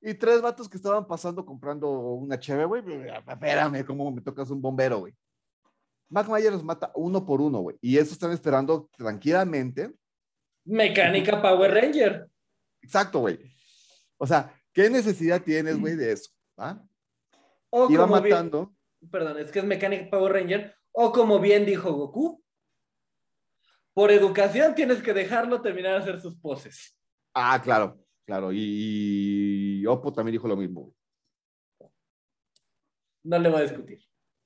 [0.02, 2.84] Y tres vatos que estaban pasando comprando una cheve, güey.
[3.28, 5.14] Espérame, ¿cómo me tocas un bombero, güey?
[6.10, 7.78] Mac Mayer los mata uno por uno, güey.
[7.82, 9.94] Y eso están esperando tranquilamente.
[10.66, 12.28] Mecánica Power Ranger.
[12.82, 13.40] Exacto, güey.
[14.18, 16.32] O sea, ¿qué necesidad tienes, güey, de eso?
[16.58, 16.84] ¿Ah?
[17.70, 18.74] O bien- matando.
[19.10, 20.76] Perdón, es que es Mecánica Power Ranger.
[20.92, 22.44] O como bien dijo Goku,
[23.94, 26.98] por educación tienes que dejarlo terminar de hacer sus poses.
[27.34, 28.52] Ah, claro, claro.
[28.52, 30.94] Y, y Oppo también dijo lo mismo.
[33.24, 34.00] No le voy a discutir.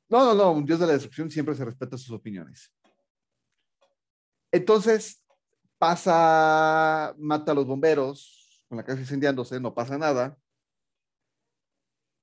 [0.10, 2.72] No, no, no, un dios de la destrucción siempre se respeta sus opiniones.
[4.51, 5.24] Entonces,
[5.78, 10.38] pasa, mata a los bomberos, con la casa incendiándose, no pasa nada.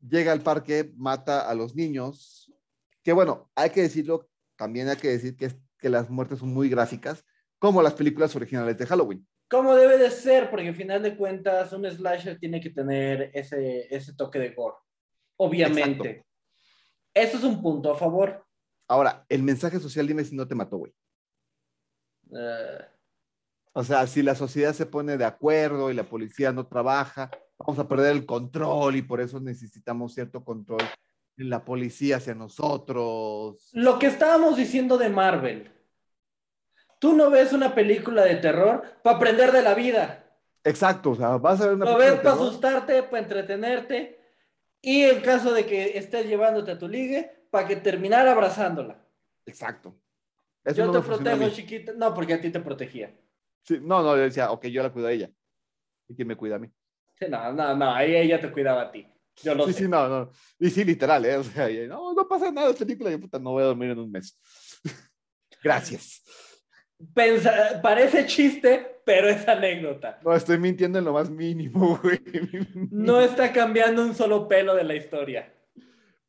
[0.07, 2.53] Llega al parque, mata a los niños,
[3.03, 6.53] que bueno, hay que decirlo, también hay que decir que, es- que las muertes son
[6.53, 7.25] muy gráficas,
[7.59, 9.27] como las películas originales de Halloween.
[9.49, 13.95] Como debe de ser, porque al final de cuentas un slasher tiene que tener ese,
[13.95, 14.77] ese toque de gore.
[15.37, 16.25] Obviamente.
[17.15, 18.45] Eso es un punto a favor.
[18.89, 20.93] Ahora, el mensaje social, dime si no te mató, güey.
[22.35, 22.79] Eh,
[23.75, 27.31] O sea, si la sociedad se pone de acuerdo y la policía no trabaja,
[27.67, 30.83] vamos a perder el control y por eso necesitamos cierto control
[31.37, 33.71] en la policía hacia nosotros.
[33.73, 35.71] lo que estábamos diciendo de Marvel.
[36.99, 40.25] Tú no ves una película de terror para aprender de la vida.
[40.63, 44.21] Exacto, o sea, vas a ver una Lo película ves de para asustarte, para entretenerte.
[44.81, 49.05] Y en caso de que estés llevándote a tu ligue, para que terminar abrazándola.
[49.47, 49.97] Exacto.
[50.65, 51.93] Eso Yo no te protejo, chiquita.
[51.97, 53.13] No, porque a ti te protegía.
[53.65, 55.31] Sí, no, no, yo decía, ok, yo la cuido a ella.
[56.09, 56.73] ¿Y quién me cuida a mí?
[57.25, 59.07] Sí, no, no, no, ahí ella te cuidaba a ti.
[59.43, 59.79] Yo lo Sí, sé.
[59.85, 60.31] sí, no, no.
[60.59, 61.37] Y sí, literal, ¿eh?
[61.37, 63.99] O sea, no, no pasa nada, esta película, yo puta, no voy a dormir en
[63.99, 64.39] un mes.
[65.63, 66.23] Gracias.
[67.15, 70.21] Pensa- parece chiste, pero es anécdota.
[70.25, 72.21] No, estoy mintiendo en lo más mínimo, güey.
[72.91, 75.53] No está cambiando un solo pelo de la historia.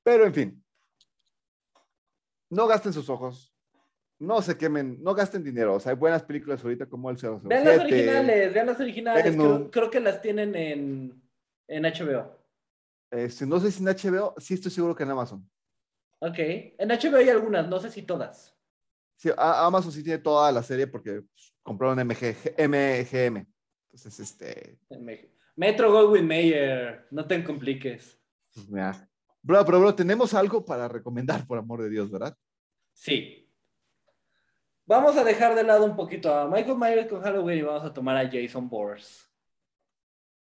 [0.03, 0.63] Pero en fin,
[2.49, 3.52] no gasten sus ojos,
[4.23, 5.75] no se quemen, no gasten dinero.
[5.75, 7.41] O sea, hay buenas películas ahorita como el 007.
[7.43, 9.23] Vean las originales, vean las originales.
[9.23, 9.57] Venom.
[9.57, 11.21] Creo, creo que las tienen en,
[11.67, 12.39] en HBO.
[13.11, 15.47] Este, no sé si en HBO, sí estoy seguro que en Amazon.
[16.19, 16.37] Ok.
[16.37, 18.55] En HBO hay algunas, no sé si todas.
[19.17, 23.45] Sí, Amazon sí tiene toda la serie porque pues, compraron MG, MGM.
[23.91, 24.79] Entonces, este.
[25.55, 28.19] Metro Goldwyn Mayer, no te compliques.
[28.53, 29.09] pues, mira.
[29.41, 32.35] Bro, pero bro, tenemos algo para recomendar, por amor de Dios, ¿verdad?
[32.93, 33.42] Sí.
[34.85, 37.93] Vamos a dejar de lado un poquito a Michael Myers con Halloween y vamos a
[37.93, 39.01] tomar a Jason Bourne.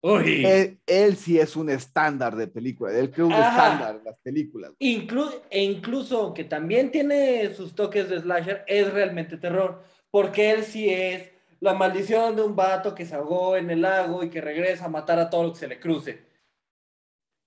[0.04, 0.44] Uy.
[0.44, 3.48] Él, él sí es un estándar de película, él creo un Ajá.
[3.50, 4.72] estándar en las películas.
[4.80, 9.84] Inclu- e incluso, aunque también tiene sus toques de slasher, es realmente terror.
[10.10, 11.30] Porque él sí es
[11.60, 14.88] la maldición de un vato que se ahogó en el lago y que regresa a
[14.88, 16.26] matar a todo lo que se le cruce.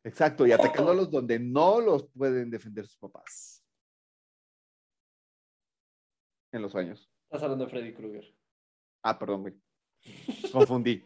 [0.06, 3.65] Exacto, y atacándolos donde no los pueden defender sus papás.
[6.56, 7.12] En los sueños.
[7.26, 8.34] Estás hablando de Freddy Krueger.
[9.04, 9.54] Ah, perdón, güey.
[10.54, 11.04] Confundí.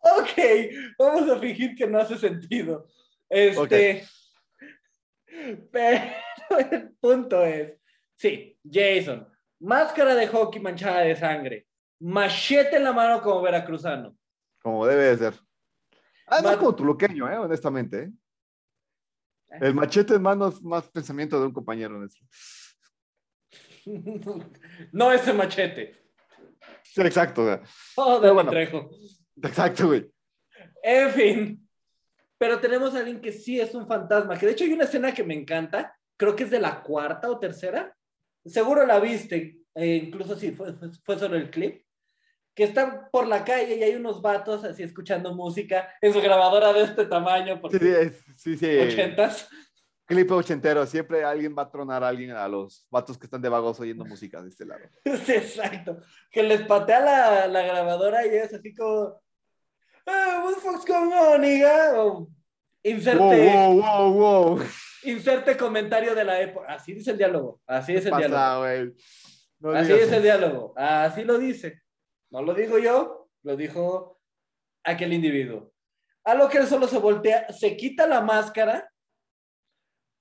[0.00, 0.32] Ok,
[0.98, 2.88] vamos a fingir que no hace sentido.
[3.28, 4.04] Este.
[5.70, 6.04] Pero
[6.70, 7.78] el punto es:
[8.16, 9.28] sí, Jason,
[9.60, 11.68] máscara de hockey manchada de sangre,
[12.00, 14.16] machete en la mano como veracruzano.
[14.60, 15.34] Como debe de ser.
[16.26, 17.38] Además, Mat- como tuluqueño, ¿eh?
[17.38, 18.02] honestamente.
[18.02, 18.10] ¿eh?
[19.60, 22.24] El machete en mano es más pensamiento de un compañero nuestro.
[24.92, 25.94] no ese machete.
[26.82, 27.42] Sí, exacto.
[27.42, 27.62] o sea,
[27.94, 28.50] Joder, Pero bueno.
[28.50, 28.90] Trejo.
[29.42, 30.10] Exacto, güey.
[30.82, 31.68] En fin.
[32.38, 34.38] Pero tenemos a alguien que sí es un fantasma.
[34.38, 35.96] Que de hecho hay una escena que me encanta.
[36.16, 37.94] Creo que es de la cuarta o tercera.
[38.44, 39.60] Seguro la viste.
[39.74, 41.85] eh, incluso si fue, fue solo el clip.
[42.56, 46.72] Que están por la calle y hay unos vatos así escuchando música en su grabadora
[46.72, 47.60] de este tamaño.
[47.60, 48.78] Porque sí, sí, sí.
[48.78, 49.48] ochentas.
[50.06, 50.86] Clip ochentero.
[50.86, 54.04] Siempre alguien va a tronar a alguien, a los vatos que están de vagos oyendo
[54.04, 54.80] música de este lado.
[55.26, 55.98] Sí, exacto.
[56.30, 59.20] Que les patea la, la grabadora y es así como.
[60.06, 62.28] "Eh, what the fuck's going on, nigga?" O,
[62.82, 64.62] inserte, Wow, wow, wow,
[65.02, 66.72] inserte comentario de la época.
[66.72, 67.60] Así dice el diálogo.
[67.66, 68.40] Así es ¿Qué el diálogo.
[68.40, 68.94] pasa, güey?
[69.58, 70.74] No Así digas es el diálogo.
[70.76, 71.82] Así lo dice.
[72.36, 74.20] No lo digo yo, lo dijo
[74.84, 75.72] aquel individuo.
[76.22, 78.92] A lo que él solo se voltea, se quita la máscara.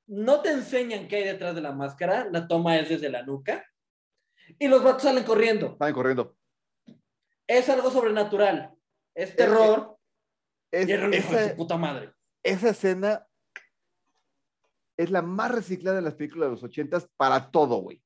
[0.07, 2.25] No te enseñan qué hay detrás de la máscara.
[2.31, 3.65] La toma es desde la nuca.
[4.57, 5.73] Y los vatos salen corriendo.
[5.73, 6.37] Están corriendo.
[7.47, 8.73] Es algo sobrenatural.
[9.13, 9.97] Es terror.
[10.71, 12.13] Es- y de esa, su puta madre.
[12.43, 13.27] esa escena
[14.97, 18.01] es la más reciclada de las películas de los ochentas para todo, güey.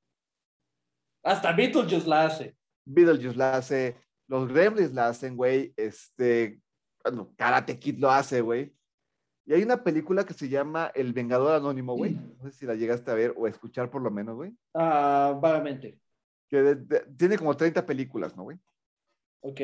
[1.23, 2.58] Hasta Beetlejuice la hace.
[2.93, 3.95] Beetlejuice la hace,
[4.27, 5.73] los Gremlins la hacen, güey.
[5.77, 6.61] Este,
[7.03, 8.75] bueno, Karate Kid lo hace, güey.
[9.45, 12.13] Y hay una película que se llama El Vengador Anónimo, güey.
[12.13, 14.51] No sé si la llegaste a ver o a escuchar por lo menos, güey.
[14.75, 15.99] Ah, vagamente.
[16.47, 18.59] Que de- de- tiene como 30 películas, ¿no, güey?
[19.41, 19.59] Ok.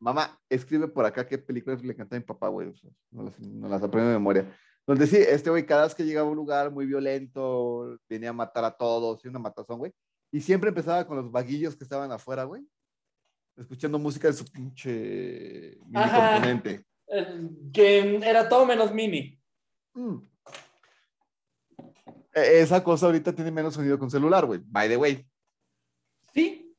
[0.00, 2.68] Mamá, escribe por acá qué películas le canta a mi papá, güey.
[2.68, 4.52] o sea, no, las, no las aprendo de memoria.
[4.84, 8.32] Donde sí, este güey, cada vez que llegaba a un lugar muy violento, venía a
[8.32, 9.92] matar a todos, y una matazón, güey.
[10.32, 12.66] Y siempre empezaba con los vaguillos que estaban afuera, güey.
[13.56, 16.32] Escuchando música de su pinche mini Ajá.
[16.32, 16.84] componente.
[17.72, 19.38] Que era todo menos mini.
[19.92, 20.16] Mm.
[22.32, 24.60] E- Esa cosa ahorita tiene menos sonido con celular, güey.
[24.64, 25.26] By the way.
[26.32, 26.74] Sí.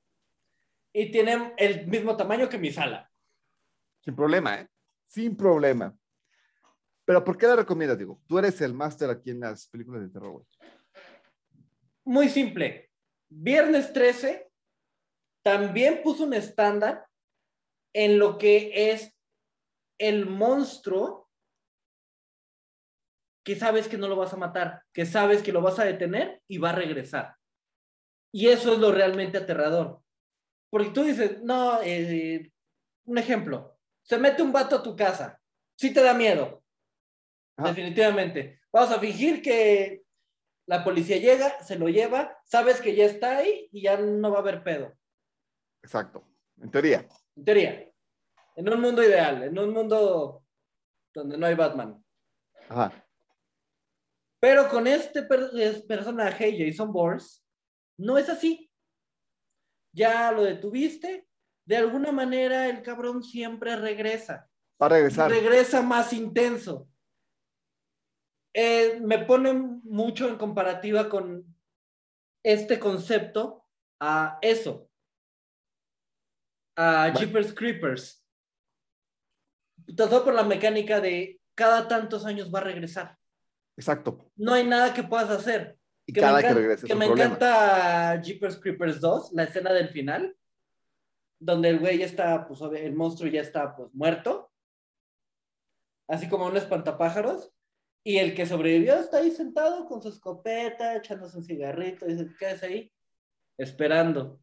[0.92, 3.10] Y tiene el mismo tamaño que mi sala.
[4.02, 4.68] Sin problema, ¿eh?
[5.06, 5.96] Sin problema.
[7.06, 8.20] Pero ¿por qué la recomiendas, digo?
[8.26, 10.46] Tú eres el máster aquí en las películas de terror, güey.
[12.06, 12.90] Muy simple.
[13.36, 14.50] Viernes 13
[15.44, 17.08] también puso un estándar
[17.94, 19.14] en lo que es
[20.00, 21.30] el monstruo
[23.44, 26.42] que sabes que no lo vas a matar, que sabes que lo vas a detener
[26.48, 27.36] y va a regresar.
[28.32, 30.02] Y eso es lo realmente aterrador.
[30.70, 32.52] Porque tú dices, no, eh,
[33.06, 35.42] un ejemplo, se mete un vato a tu casa,
[35.76, 36.64] sí te da miedo,
[37.58, 38.62] definitivamente.
[38.72, 40.03] Vamos a fingir que
[40.66, 44.38] la policía llega, se lo lleva, sabes que ya está ahí y ya no va
[44.38, 44.94] a haber pedo.
[45.84, 46.24] Exacto.
[46.62, 47.08] En teoría.
[47.36, 47.92] En teoría.
[48.56, 50.44] En un mundo ideal, en un mundo
[51.14, 52.04] donde no hay Batman.
[52.70, 52.94] Ajá.
[54.40, 57.22] Pero con este per- es- personaje, Jason Bourne,
[57.98, 58.70] no es así.
[59.94, 61.28] Ya lo detuviste.
[61.66, 64.50] De alguna manera, el cabrón siempre regresa.
[64.82, 65.32] Va a regresar.
[65.32, 66.88] Regresa más intenso.
[68.54, 71.44] Eh, me pone mucho en comparativa con
[72.44, 73.66] este concepto
[74.00, 74.90] a eso.
[76.78, 77.20] A Bueno.
[77.20, 78.26] Jeepers Creepers.
[79.98, 83.18] Todo por la mecánica de cada tantos años va a regresar.
[83.78, 84.30] Exacto.
[84.36, 85.78] No hay nada que puedas hacer.
[86.06, 87.26] Y Que cada me, que encan- regrese es que me problema.
[87.36, 90.38] encanta Jeepers Creepers 2, la escena del final,
[91.40, 94.52] donde el güey ya está, pues el monstruo ya está pues muerto,
[96.10, 97.52] así como un espantapájaros,
[98.04, 102.36] y el que sobrevivió está ahí sentado con su escopeta, echándose un cigarrito, y dice,
[102.38, 102.92] quédese ahí,
[103.58, 104.40] esperando,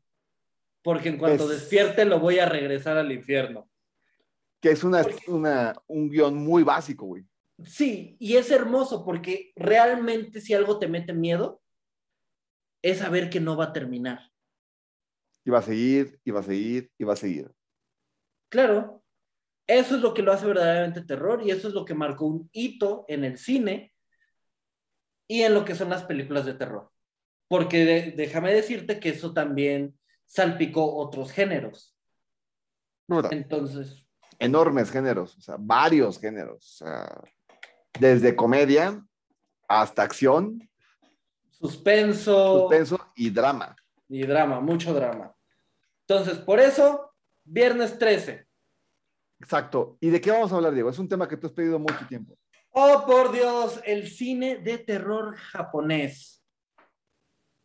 [0.82, 3.68] porque en cuanto Es- despierte lo voy a regresar al infierno.
[4.60, 7.24] Que es una, Porque- una, un guion muy básico, güey.
[7.64, 11.60] Sí, y es hermoso porque realmente si algo te mete miedo,
[12.82, 14.30] es saber que no va a terminar.
[15.44, 17.50] Y va a seguir, y va a seguir, y va a seguir.
[18.48, 18.99] Claro,
[19.78, 22.48] eso es lo que lo hace verdaderamente terror y eso es lo que marcó un
[22.52, 23.92] hito en el cine
[25.28, 26.90] y en lo que son las películas de terror.
[27.48, 31.96] Porque de- déjame decirte que eso también salpicó otros géneros.
[33.30, 34.06] Entonces,
[34.38, 36.80] Enormes géneros, o sea, varios géneros.
[36.80, 37.22] o sea,
[37.98, 39.04] desde comedia
[39.68, 40.66] hasta acción,
[41.50, 43.76] suspenso suspenso y drama.
[44.08, 45.34] y drama, mucho drama.
[46.08, 47.12] Entonces, por eso,
[47.44, 48.46] viernes 13.
[49.40, 49.96] Exacto.
[50.00, 50.90] ¿Y de qué vamos a hablar, Diego?
[50.90, 52.36] Es un tema que tú has pedido mucho tiempo.
[52.70, 56.44] Oh, por Dios, el cine de terror japonés.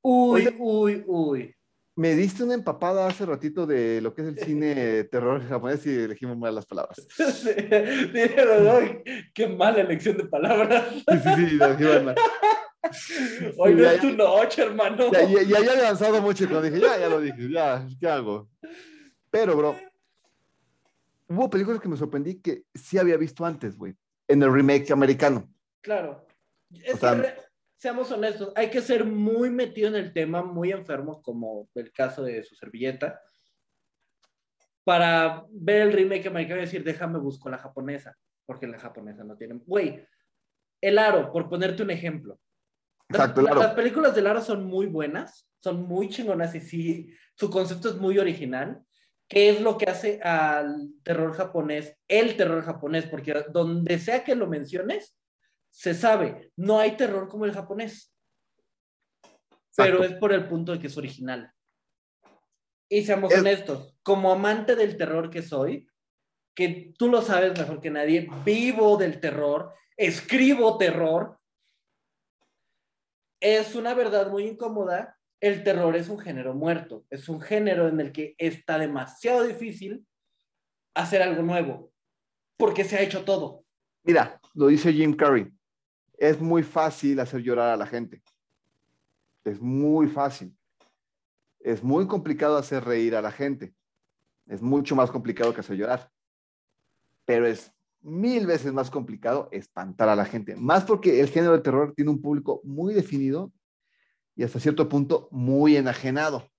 [0.02, 0.56] Uy, Oye.
[0.60, 1.56] uy, uy.
[1.98, 5.96] Me diste una empapada hace ratito de lo que es el cine terror japonés y
[5.96, 6.98] elegimos mal las palabras.
[7.18, 7.50] Sí,
[8.20, 9.04] "Ay,
[9.34, 10.90] qué mala elección de palabras.
[10.94, 11.56] Sí, sí, sí,
[12.04, 12.16] mal.
[13.58, 15.12] Hoy no es tu noche, hermano.
[15.12, 18.08] Ya, ya, ya había avanzado mucho y cuando dije, ya, ya lo dije, ya, ¿qué
[18.08, 18.50] hago?
[19.32, 19.76] Pero, bro,
[21.28, 23.96] hubo películas que me sorprendí que sí había visto antes, güey,
[24.28, 25.50] en el remake americano.
[25.82, 26.26] Claro.
[26.72, 27.34] Es O sea, que,
[27.78, 32.24] seamos honestos, hay que ser muy metido en el tema, muy enfermos, como el caso
[32.24, 33.22] de su servilleta,
[34.84, 38.16] para ver el remake americano y decir, déjame busco la japonesa,
[38.46, 39.56] porque la japonesa no tiene...
[39.66, 40.08] Güey,
[40.82, 42.40] el aro, por ponerte un ejemplo.
[43.10, 43.60] Las- Exacto, el aro.
[43.62, 47.96] Las películas del aro son muy buenas, son muy chingonas y sí, su concepto es
[47.96, 48.85] muy original.
[49.28, 53.06] ¿Qué es lo que hace al terror japonés, el terror japonés?
[53.08, 55.18] Porque donde sea que lo menciones,
[55.70, 58.14] se sabe, no hay terror como el japonés.
[59.76, 60.04] Pero Exacto.
[60.04, 61.52] es por el punto de que es original.
[62.88, 65.88] Y seamos Es- honestos, como amante del terror que soy,
[66.54, 71.38] que tú lo sabes mejor que nadie, vivo del terror, escribo terror,
[73.42, 75.20] es una verdad muy incómoda.
[75.40, 80.06] El terror es un género muerto, es un género en el que está demasiado difícil
[80.94, 81.92] hacer algo nuevo,
[82.58, 83.64] porque se ha hecho todo.
[84.04, 85.52] Mira, lo dice Jim Carrey,
[86.18, 88.24] es muy fácil hacer llorar a la gente.
[89.44, 90.56] Es muy fácil.
[91.60, 93.76] Es muy complicado hacer reír a la gente.
[94.48, 96.10] Es mucho más complicado que hacer llorar.
[97.26, 97.72] Pero es
[98.02, 100.56] mil veces más complicado espantar a la gente.
[100.56, 103.52] Más porque el género de terror tiene un público muy definido
[104.36, 106.50] y hasta cierto punto muy enajenado.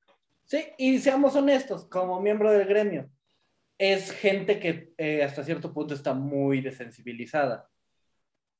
[0.44, 3.10] Sí, y seamos honestos, como miembro del gremio,
[3.78, 7.68] es gente que eh, hasta cierto punto está muy desensibilizada.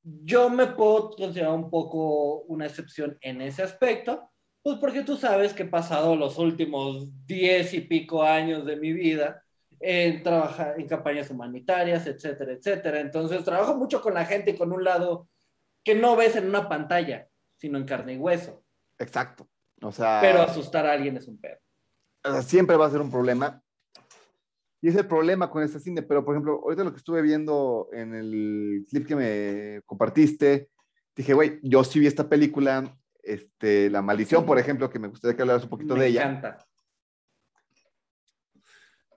[0.03, 4.31] Yo me puedo considerar un poco una excepción en ese aspecto,
[4.63, 8.93] pues porque tú sabes que he pasado los últimos diez y pico años de mi
[8.93, 9.43] vida
[9.81, 13.01] en trabajar en campañas humanitarias, etcétera, etcétera.
[13.01, 15.29] Entonces trabajo mucho con la gente y con un lado
[15.85, 18.66] que no ves en una pantalla, sino en carne y hueso.
[18.99, 19.49] Exacto.
[19.83, 21.59] O sea, Pero asustar a alguien es un pedo.
[22.25, 23.63] o sea, siempre va a ser un problema.
[24.81, 26.03] Y es el problema con este cine.
[26.03, 30.71] Pero, por ejemplo, ahorita lo que estuve viendo en el clip que me compartiste,
[31.15, 35.35] dije, güey, yo sí vi esta película, este, La Maldición, por ejemplo, que me gustaría
[35.37, 36.23] que hablaras un poquito Me de ella.
[36.23, 36.67] encanta.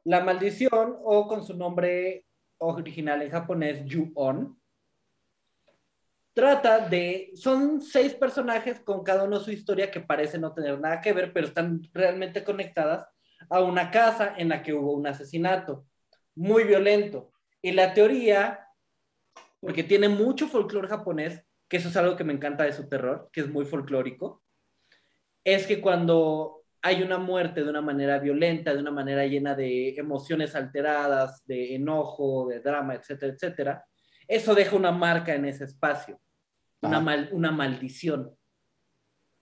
[0.05, 2.25] La maldición, o con su nombre
[2.57, 4.58] original en japonés, Ju-On,
[6.39, 7.31] trata de.
[7.35, 11.33] Son seis personajes con cada uno su historia que parece no tener nada que ver,
[11.33, 13.05] pero están realmente conectadas
[13.49, 15.85] a una casa en la que hubo un asesinato
[16.35, 17.33] muy violento.
[17.61, 18.67] Y la teoría,
[19.59, 23.29] porque tiene mucho folclore japonés, que eso es algo que me encanta de su terror,
[23.33, 24.41] que es muy folclórico,
[25.43, 29.89] es que cuando hay una muerte de una manera violenta, de una manera llena de
[29.89, 33.85] emociones alteradas, de enojo, de drama, etcétera, etcétera,
[34.25, 36.21] eso deja una marca en ese espacio,
[36.81, 38.35] una, mal- una maldición.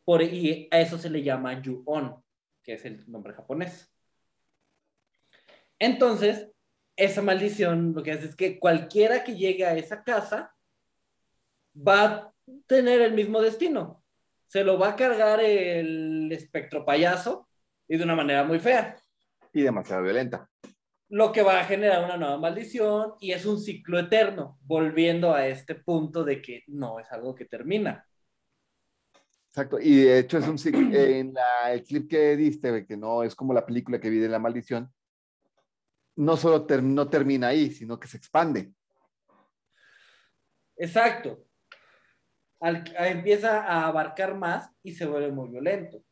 [0.06, 2.24] Por, y a eso se le llama Ju-On,
[2.64, 3.92] que es el nombre japonés.
[5.80, 6.50] Entonces,
[6.96, 10.56] esa maldición lo que hace es que cualquiera que llegue a esa casa
[11.76, 12.34] va a
[12.66, 14.04] tener el mismo destino.
[14.48, 17.48] Se lo va a cargar el espectro payaso
[17.88, 18.98] y de una manera muy fea.
[19.54, 20.50] Y demasiado violenta.
[21.10, 25.48] Lo que va a generar una nueva maldición y es un ciclo eterno, volviendo a
[25.48, 28.06] este punto de que no es algo que termina.
[29.50, 29.80] Exacto.
[29.80, 33.34] Y de hecho, es un cic- en la- el clip que diste, que no es
[33.36, 34.92] como la película que vi de La Maldición,
[36.18, 38.74] no solo ter- no termina ahí, sino que se expande.
[40.76, 41.46] Exacto.
[42.60, 46.04] Al- a- empieza a abarcar más y se vuelve muy violento.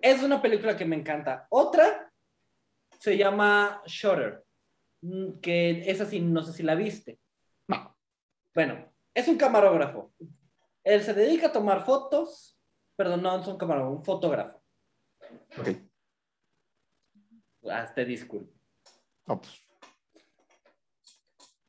[0.00, 1.46] Es una película que me encanta.
[1.50, 2.12] Otra
[3.04, 4.42] se llama Shutter,
[5.02, 7.20] mm, que esa sí, no sé si la viste.
[7.68, 7.94] No.
[8.54, 10.14] Bueno, es un camarógrafo.
[10.82, 12.58] Él se dedica a tomar fotos,
[12.96, 14.62] perdón, no es un camarógrafo, un fotógrafo.
[15.58, 15.68] Ok.
[17.70, 18.54] Hasta disculpe.
[19.26, 19.52] No, pues,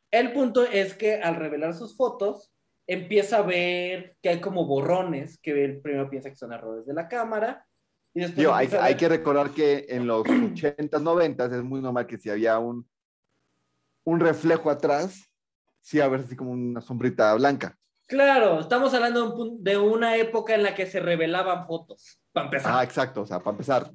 [0.09, 2.53] El punto es que al revelar sus fotos,
[2.87, 6.93] empieza a ver que hay como borrones, que él primero piensa que son errores de
[6.93, 7.67] la cámara.
[8.15, 12.17] Y después Digo, hay, que recordar que en los 80s, 90s es muy normal que
[12.17, 12.89] si había un,
[14.05, 15.21] un reflejo atrás,
[15.81, 17.77] sí a ver así como una sombrita blanca.
[18.07, 22.71] Claro, estamos hablando de, una época en la que se revelaban fotos, para empezar.
[22.73, 23.91] Ah, exacto, o sea, para empezar.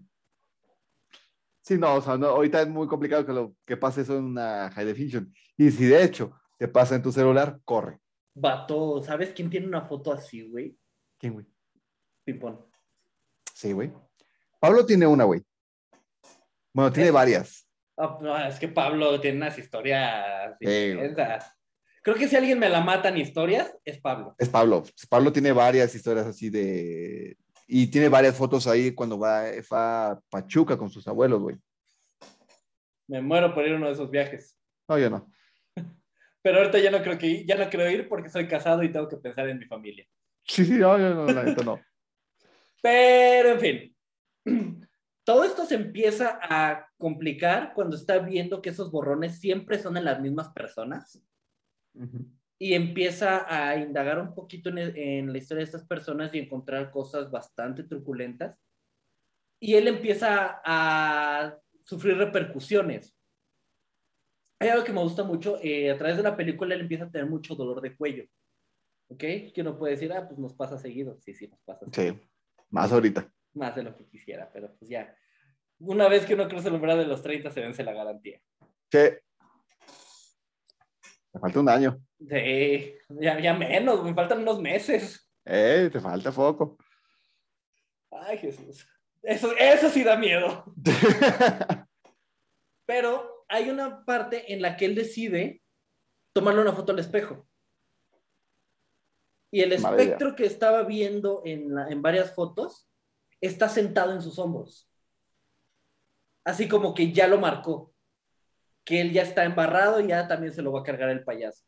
[1.63, 4.25] Sí, no, o sea, no, ahorita es muy complicado que, lo, que pase eso en
[4.25, 5.33] una high definition.
[5.57, 8.01] Y si de hecho te pasa en tu celular, corre.
[8.35, 10.77] Vato, ¿sabes quién tiene una foto así, güey?
[11.17, 11.47] ¿Quién, güey?
[12.25, 12.67] Pipón.
[13.55, 13.91] Sí, güey.
[14.61, 15.43] Pablo tiene una, güey.
[16.73, 17.67] Bueno, tiene Es- varias.
[17.97, 20.97] Ah, no, es que Pablo tiene unas historias Sí.
[22.03, 24.35] Creo que si alguien me la mata en historias, es Pablo.
[24.39, 24.83] Es Pablo.
[25.11, 27.37] Pablo tiene varias historias así de.
[27.67, 29.43] Y tiene varias fotos ahí cuando va,
[29.73, 31.57] va a Pachuca con sus abuelos, güey.
[33.07, 34.57] Me muero por ir a uno de esos viajes.
[34.89, 35.31] No, yo no.
[36.43, 38.91] Pero ahorita ya no creo que ir- ya no quiero ir porque soy casado y
[38.91, 40.07] tengo que pensar en mi familia.
[40.47, 41.79] Sí, sí, no, yo no, la neta no.
[42.83, 43.97] Pero en fin.
[45.25, 50.05] Todo esto se empieza a complicar cuando está viendo que esos borrones siempre son en
[50.05, 51.23] las mismas personas
[52.59, 56.91] y empieza a indagar un poquito en, en la historia de estas personas y encontrar
[56.91, 58.59] cosas bastante truculentas.
[59.59, 63.17] Y él empieza a sufrir repercusiones.
[64.59, 67.11] Hay algo que me gusta mucho, eh, a través de la película él empieza a
[67.11, 68.25] tener mucho dolor de cuello.
[69.09, 69.19] ¿Ok?
[69.19, 71.19] Que uno puede decir, ah, pues nos pasa seguido.
[71.21, 72.15] Sí, sí, nos pasa seguido.
[72.15, 72.29] Sí,
[72.69, 73.33] más ahorita.
[73.55, 75.15] Más de lo que quisiera, pero pues ya.
[75.81, 78.41] Una vez que uno cruza el umbral de los 30 se vence la garantía.
[78.93, 78.99] Sí.
[81.33, 82.01] Me falta un año.
[82.19, 85.31] Sí, ya, ya menos, me faltan unos meses.
[85.45, 86.77] Eh, te falta poco.
[88.11, 88.87] Ay, Jesús.
[89.23, 90.65] Eso, eso sí da miedo.
[92.87, 95.63] Pero hay una parte en la que él decide
[96.33, 97.47] tomarle una foto al espejo.
[99.53, 100.03] Y el Maravilla.
[100.03, 102.89] espectro que estaba viendo en, la- en varias fotos
[103.41, 104.89] está sentado en sus hombros.
[106.45, 107.95] Así como que ya lo marcó.
[108.85, 111.65] Que él ya está embarrado y ya también se lo va a cargar el payaso.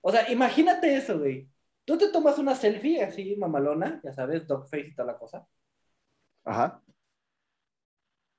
[0.00, 1.48] O sea, imagínate eso, güey.
[1.84, 5.46] Tú te tomas una selfie así, mamalona, ya sabes, dogface y toda la cosa.
[6.44, 6.82] Ajá.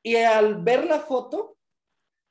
[0.03, 1.57] Y al ver la foto,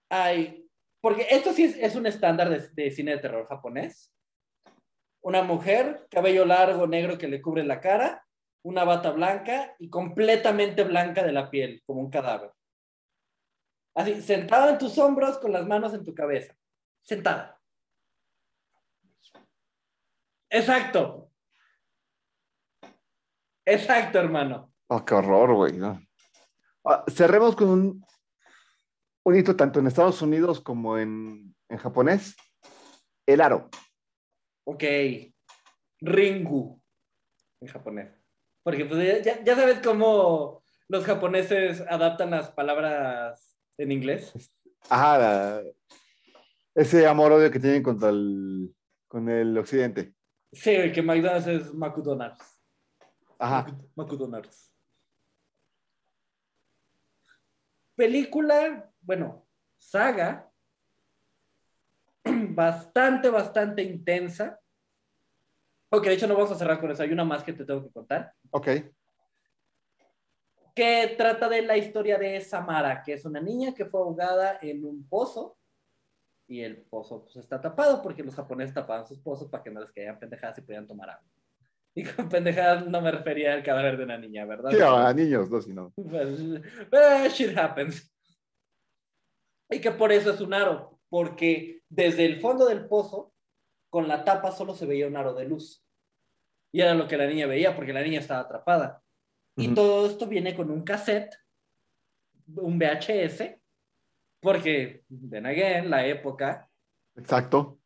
[0.09, 0.69] hay.
[1.01, 4.13] Porque esto sí es, es un estándar de, de cine de terror japonés.
[5.21, 8.27] Una mujer, cabello largo, negro que le cubre la cara,
[8.63, 12.53] una bata blanca y completamente blanca de la piel, como un cadáver.
[13.95, 16.55] Así, sentada en tus hombros con las manos en tu cabeza.
[17.03, 17.61] Sentada.
[20.51, 21.31] Exacto.
[23.65, 24.73] Exacto, hermano.
[24.89, 25.73] Oh, qué horror, güey.
[25.77, 26.01] ¿no?
[26.85, 28.07] Ah, cerremos con un,
[29.25, 32.37] un hito tanto en Estados Unidos como en, en japonés.
[33.27, 33.69] El aro.
[34.65, 34.85] Ok.
[36.01, 36.81] Ringu.
[37.61, 38.18] En japonés.
[38.69, 44.31] Porque pues, ya, ya sabes cómo los japoneses adaptan las palabras en inglés.
[44.91, 45.17] Ajá.
[45.19, 45.63] la-
[46.75, 50.13] ese amor-odio que tienen contra el, con el occidente.
[50.53, 52.63] Sí, que McDonald's es McDonald's.
[53.39, 53.75] Ajá.
[53.97, 54.71] McDonald's.
[57.97, 59.47] Película, bueno,
[59.79, 60.53] saga,
[62.51, 64.61] bastante, bastante intensa.
[65.91, 67.83] Ok, de hecho no vamos a cerrar con eso, hay una más que te tengo
[67.83, 68.33] que contar.
[68.51, 68.69] Ok.
[70.75, 74.85] que trata de la historia de Samara, que es una niña que fue ahogada en
[74.85, 75.59] un pozo
[76.49, 79.81] y el pozo pues, está tapado porque los japoneses tapaban sus pozos para que no
[79.81, 81.29] les caían pendejadas y podían tomar agua.
[81.95, 84.71] Y con pendejadas no me refería al cadáver de una niña, ¿verdad?
[84.71, 85.93] Sí, a niños, no, si no.
[85.97, 88.11] Pues, eh, shit happens.
[89.71, 93.35] Y que por eso es un aro, porque desde el fondo del pozo,
[93.89, 95.85] con la tapa solo se veía un aro de luz.
[96.73, 99.03] Y era lo que la niña veía, porque la niña estaba atrapada.
[99.57, 101.35] Y todo esto viene con un cassette,
[102.47, 103.59] un VHS,
[104.41, 106.71] porque, then again, la época,
[107.17, 107.81] Exacto.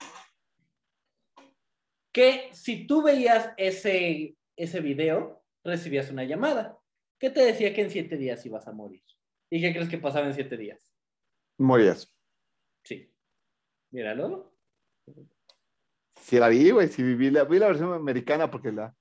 [2.12, 6.78] que si tú veías ese, ese video, recibías una llamada
[7.18, 9.02] que te decía que en siete días ibas a morir.
[9.48, 10.92] ¿Y qué crees que pasaba en siete días?
[11.58, 12.12] Morías.
[12.84, 13.10] Sí.
[13.90, 14.52] Míralo.
[16.22, 16.88] Sí la vi, güey.
[16.88, 18.94] Sí vi la, vi la versión americana porque la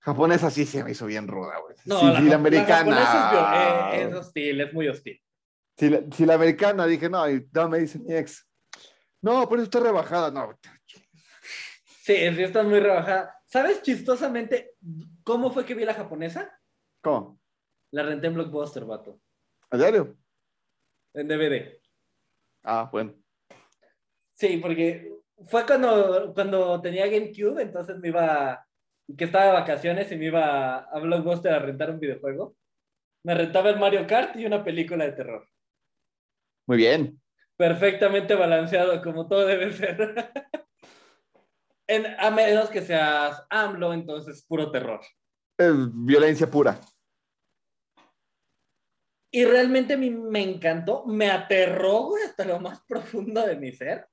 [0.00, 1.74] japonesa sí se me hizo bien ruda, güey.
[1.86, 2.76] No, sí, la, vi la la americana.
[2.76, 5.22] japonesa es, eh, es hostil, es muy hostil.
[5.76, 8.46] Si la, si la americana, dije, no, y no, me dice mi ex.
[9.22, 10.30] No, por eso está rebajada.
[10.30, 10.56] No,
[12.02, 13.34] Sí, sí, está muy rebajada.
[13.46, 14.74] ¿Sabes chistosamente
[15.22, 16.50] cómo fue que vi la japonesa?
[17.00, 17.40] ¿cómo?
[17.92, 19.20] La renté en Blockbuster, vato.
[19.70, 20.16] ¿A diario?
[21.14, 21.78] En DVD.
[22.62, 23.14] Ah, bueno.
[24.34, 25.12] Sí, porque
[25.44, 28.66] fue cuando, cuando tenía GameCube, entonces me iba,
[29.16, 32.56] que estaba de vacaciones y me iba a Blockbuster a rentar un videojuego.
[33.24, 35.48] Me rentaba el Mario Kart y una película de terror.
[36.66, 37.20] Muy bien.
[37.56, 40.32] Perfectamente balanceado, como todo debe ser.
[41.88, 45.00] En- a menos que seas AMLO, entonces puro terror.
[45.58, 46.80] Es violencia pura.
[49.30, 54.06] Y realmente mí me encantó, me aterró, hasta lo más profundo de mi ser.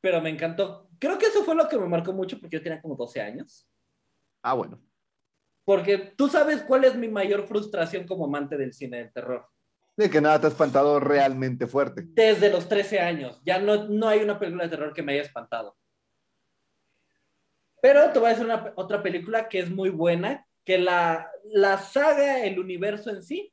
[0.00, 0.88] Pero me encantó.
[0.98, 3.68] Creo que eso fue lo que me marcó mucho porque yo tenía como 12 años.
[4.42, 4.80] Ah, bueno.
[5.64, 9.46] Porque tú sabes cuál es mi mayor frustración como amante del cine del terror.
[9.96, 12.04] De que nada te ha espantado realmente fuerte.
[12.06, 13.40] Desde los 13 años.
[13.44, 15.76] Ya no, no hay una película de terror que me haya espantado.
[17.82, 21.78] Pero te voy a decir una, otra película que es muy buena, que la, la
[21.78, 23.52] saga, el universo en sí,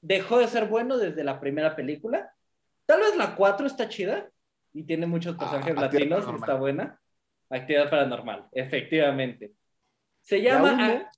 [0.00, 2.34] dejó de ser bueno desde la primera película.
[2.86, 4.30] Tal vez la 4 está chida
[4.72, 7.00] y tiene muchos personajes Ah, latinos está buena.
[7.48, 9.54] Actividad paranormal, efectivamente.
[10.20, 10.72] Se llama...
[10.74, 11.12] uno ah,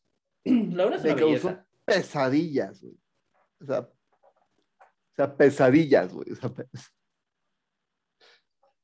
[0.44, 1.66] La 1 es una belleza.
[1.84, 2.96] pesadillas, güey.
[3.60, 6.32] O sea, o sea, pesadillas, güey.
[6.32, 6.66] O sea, pe-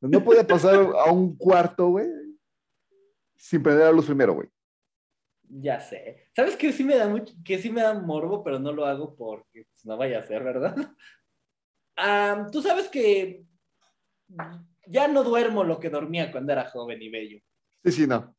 [0.01, 2.07] no podía pasar a un cuarto, güey,
[3.37, 4.49] sin prender la luz primero, güey.
[5.51, 6.29] Ya sé.
[6.37, 9.16] ¿Sabes que sí me da mucho, que sí me da morbo, pero no lo hago
[9.16, 10.77] porque pues, no vaya a ser, ¿verdad?
[11.97, 13.45] Am, Tú sabes que
[14.87, 17.41] ya no duermo lo que dormía cuando era joven y bello.
[17.85, 18.35] Sí, sí, no.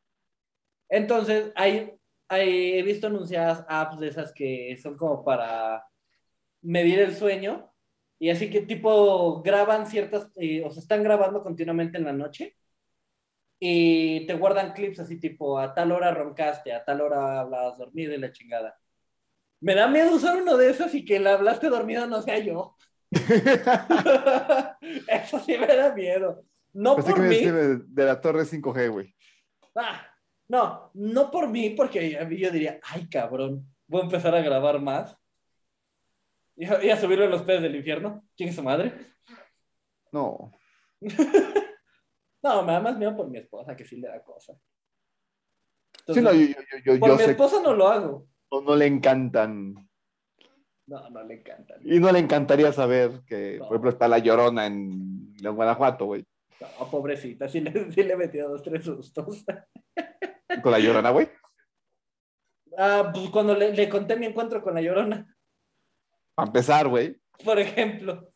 [0.89, 1.91] Entonces, hay,
[2.27, 5.83] hay- he visto anunciadas apps de esas que son como para
[6.61, 7.73] medir el sueño
[8.19, 12.55] y así que tipo graban ciertas, eh, o se están grabando continuamente en la noche
[13.59, 18.13] y te guardan clips así tipo a tal hora roncaste, a tal hora hablabas dormido
[18.13, 18.77] y la chingada.
[19.61, 22.77] Me da miedo usar uno de esos y que el hablaste dormido no sea yo.
[25.07, 26.43] Eso sí me da miedo.
[26.73, 27.45] No Pensé que por me mí.
[27.45, 29.15] de, de la torre 5G, güey.
[29.75, 30.05] Ah,
[30.47, 34.41] no, no por mí, porque a mí yo diría, ay cabrón, voy a empezar a
[34.41, 35.15] grabar más.
[36.55, 38.23] Y a, y a subirlo en los pedos del infierno.
[38.35, 38.93] ¿Quién es su madre?
[40.11, 40.51] No.
[42.41, 44.53] No, me da más miedo por mi esposa, que sí le da cosa.
[44.53, 48.27] Sí, Entonces, no, yo, yo, yo, yo por mi que esposa no lo hago.
[48.49, 49.88] no, no le encantan.
[50.89, 51.75] No, no le encanta.
[51.83, 53.65] Y no le encantaría saber que, No.
[53.67, 56.25] por ejemplo, está la llorona en, en Guanajuato, güey.
[56.59, 59.45] No, pobrecita, sí le, sí le he metido dos, tres sustos.
[60.63, 61.29] Con la llorona, güey.
[62.77, 65.27] Ah, pues cuando le, le conté mi encuentro con la llorona,
[66.37, 67.15] A empezar, güey.
[67.43, 68.31] por ejemplo.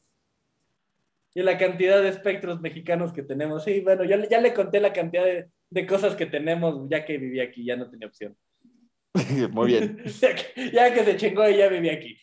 [1.35, 3.63] Y la cantidad de espectros mexicanos que tenemos.
[3.63, 7.03] Sí, bueno, ya, le- ya le conté la cantidad de, de cosas que tenemos ya
[7.05, 8.37] que vivía aquí, ya no tenía opción.
[9.51, 9.97] Muy bien.
[10.21, 12.15] ya, que, ya que se chingó y ya vivía aquí.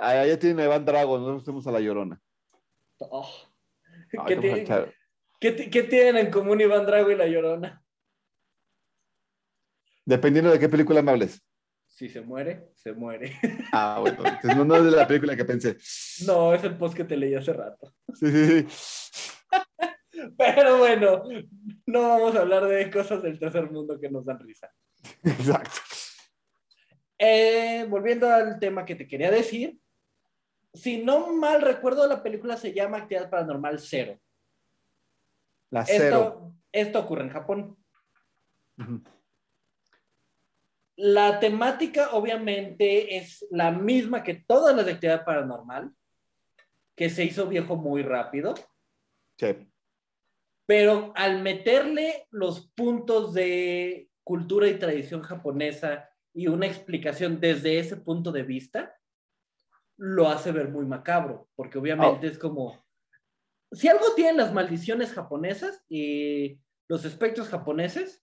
[0.00, 2.20] Ah, ya tiene Van Dragon, nosotros tenemos a la llorona.
[2.98, 3.28] Oh.
[4.18, 4.92] Ay, ¿Qué, te ti- vamos a
[5.40, 7.84] qué tienen en común Iván Drago y la llorona?
[10.04, 11.42] Dependiendo de qué película me hables.
[11.86, 13.36] Si se muere, se muere.
[13.72, 14.16] Ah, bueno.
[14.24, 15.76] entonces no, no es de la película que pensé.
[16.26, 17.94] no, es el post que te leí hace rato.
[18.14, 18.66] Sí, sí, sí.
[20.38, 21.22] Pero bueno,
[21.86, 24.70] no vamos a hablar de cosas del tercer mundo que nos dan risa.
[25.24, 25.80] Exacto.
[27.18, 29.78] Eh, volviendo al tema que te quería decir,
[30.72, 34.18] si no mal recuerdo, la película se llama Actividad Paranormal Cero.
[35.70, 36.04] La cero.
[36.04, 37.76] Esto, esto ocurre en Japón.
[40.96, 45.92] La temática, obviamente, es la misma que todas las de actividad paranormal,
[46.96, 48.54] que se hizo viejo muy rápido,
[49.36, 49.68] Sí.
[50.66, 57.96] pero al meterle los puntos de cultura y tradición japonesa y una explicación desde ese
[57.96, 58.94] punto de vista,
[59.96, 62.84] lo hace ver muy macabro, porque obviamente es como,
[63.72, 68.22] si algo tienen las maldiciones japonesas y los espectros japoneses,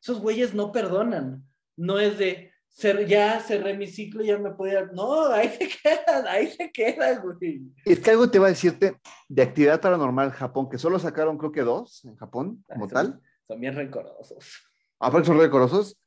[0.00, 1.44] esos güeyes no perdonan.
[1.76, 4.86] No es de, "Cer- ya cerré mi ciclo, ya me podía...
[4.92, 7.62] No, ahí se quedan, ahí se quedan, güey.
[7.84, 11.50] Es que algo te va a decirte de actividad paranormal Japón, que solo sacaron creo
[11.52, 13.20] que dos en Japón, como Son- tal.
[13.48, 14.70] Son bien rencorosos.
[15.00, 15.98] Aparte son recorosos.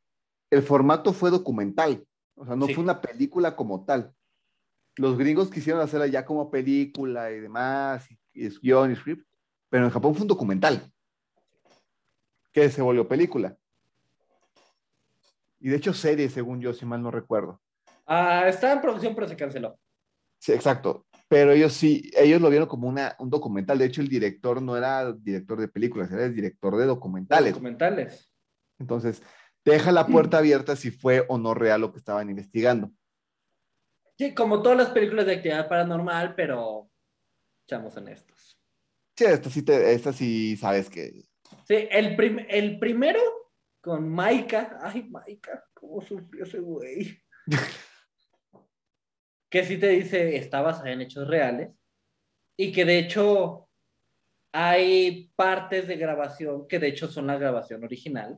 [0.52, 2.06] El formato fue documental.
[2.36, 2.76] O sea, no Sí.
[2.76, 4.14] fue una película como tal.
[4.98, 9.26] Los gringos quisieron hacerla ya como película y demás, y, es guion y script,
[9.70, 10.92] pero en Japón fue un documental
[12.52, 13.58] que se volvió película.
[15.60, 17.62] Y de hecho serie, según yo, si mal no recuerdo.
[18.06, 19.80] Ah, estaba en producción, pero se canceló.
[20.40, 21.06] Sí, exacto.
[21.30, 23.78] Pero ellos sí, ellos lo vieron como una, un documental.
[23.78, 27.54] De hecho, el director no era director de películas, era el director de documentales.
[27.54, 28.30] Documentales.
[28.80, 29.22] Entonces,
[29.66, 32.92] deja la puerta abierta si fue o no real lo que estaban investigando.
[34.18, 36.90] Sí, como todas las películas de actividad paranormal, pero
[37.68, 38.60] seamos honestos.
[39.18, 41.12] Sí, esta sí, te, esta sí sabes que.
[41.68, 43.20] Sí, el, prim- el primero
[43.82, 44.80] con Maika.
[44.82, 47.18] Ay, Maika, cómo sufrió ese güey.
[49.50, 51.72] que sí te dice, está basada en hechos reales.
[52.58, 53.70] Y que de hecho
[54.54, 58.38] hay partes de grabación que de hecho son la grabación original.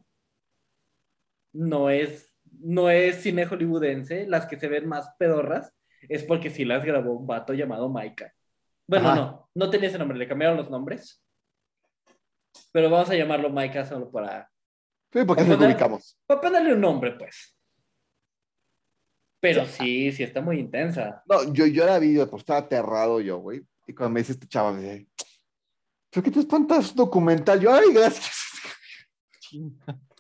[1.54, 4.28] No es, no es cine hollywoodense.
[4.28, 5.74] Las que se ven más pedorras
[6.10, 8.34] es porque sí las grabó un vato llamado Maika.
[8.88, 9.16] Bueno, Ajá.
[9.16, 11.24] no, no tenía ese nombre, le cambiaron los nombres.
[12.72, 14.50] Pero vamos a llamarlo Maika solo para,
[15.14, 16.18] Sí, porque nos ubicamos.
[16.26, 17.56] Para ponerle un nombre, pues.
[19.40, 21.22] Pero sí, sí está muy intensa.
[21.28, 23.62] No, yo, yo la vi, pues estaba aterrado yo, güey.
[23.86, 25.08] Y cuando me dice este chaval, me dice,
[26.10, 27.60] ¿por qué te espantas documental?
[27.60, 28.42] Yo, ay, gracias.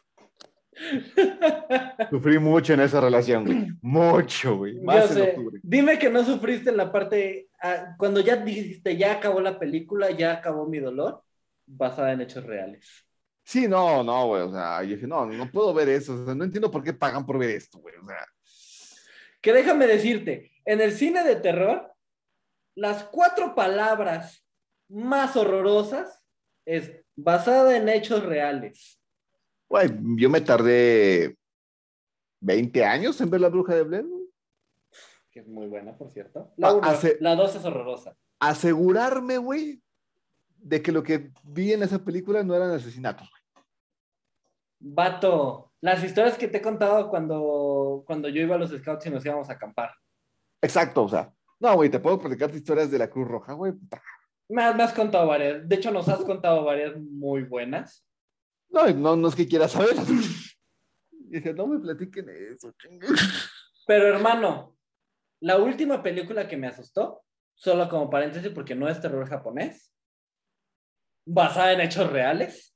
[2.10, 3.68] Sufrí mucho en esa relación, güey.
[3.81, 4.80] Mucho, güey.
[4.81, 5.60] Más en octubre.
[5.64, 7.49] Dime que no sufriste en la parte.
[7.61, 11.23] ah, cuando ya dijiste, ya acabó la película, ya acabó mi dolor,
[11.65, 13.05] basada en hechos reales.
[13.43, 14.41] Sí, no, no, güey.
[14.43, 16.22] O sea, yo dije, no, no puedo ver eso.
[16.22, 17.95] O sea, no entiendo por qué pagan por ver esto, güey.
[17.95, 18.26] O sea,
[19.41, 21.91] Que déjame decirte, en el cine de terror,
[22.76, 24.45] las cuatro palabras
[24.89, 26.22] más horrorosas
[26.65, 28.99] es basada en hechos reales.
[29.74, 31.36] Güey, yo me tardé
[32.41, 34.26] 20 años en ver La Bruja de Blair, güey.
[35.32, 36.54] Que es muy buena, por cierto.
[36.58, 36.88] La Ah, uno,
[37.20, 38.16] la dos es horrorosa.
[38.40, 39.82] Asegurarme, güey,
[40.58, 43.28] de que lo que vi en esa película no eran asesinatos.
[44.80, 49.10] Vato, las historias que te he contado cuando, cuando yo iba a los scouts y
[49.10, 49.91] nos íbamos a acampar.
[50.62, 51.34] Exacto, o sea.
[51.60, 53.74] No, güey, te puedo platicar historias de la Cruz Roja, güey.
[54.50, 55.68] Me me has contado varias.
[55.68, 58.06] De hecho, nos has contado varias muy buenas.
[58.74, 59.95] No, no, no es que quiera saber.
[61.12, 62.74] Dije, no me platiquen eso.
[63.88, 64.76] Pero hermano,
[65.40, 67.24] la última película que me asustó,
[67.56, 69.94] solo como paréntesis porque no es terror japonés,
[71.26, 72.76] basada en hechos reales,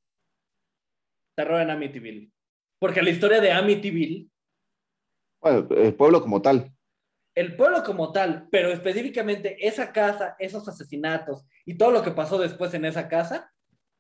[1.36, 2.32] terror en Amityville.
[2.80, 4.30] Porque la historia de Amityville,
[5.42, 6.72] Bueno, el pueblo como tal.
[7.36, 12.38] el pueblo como tal, pero específicamente esa casa, esos asesinatos y todo lo que pasó
[12.40, 13.52] después en esa casa,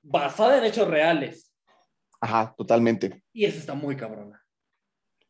[0.01, 1.46] basada en hechos reales.
[2.21, 3.23] Ajá, totalmente.
[3.33, 4.43] Y eso está muy cabrona.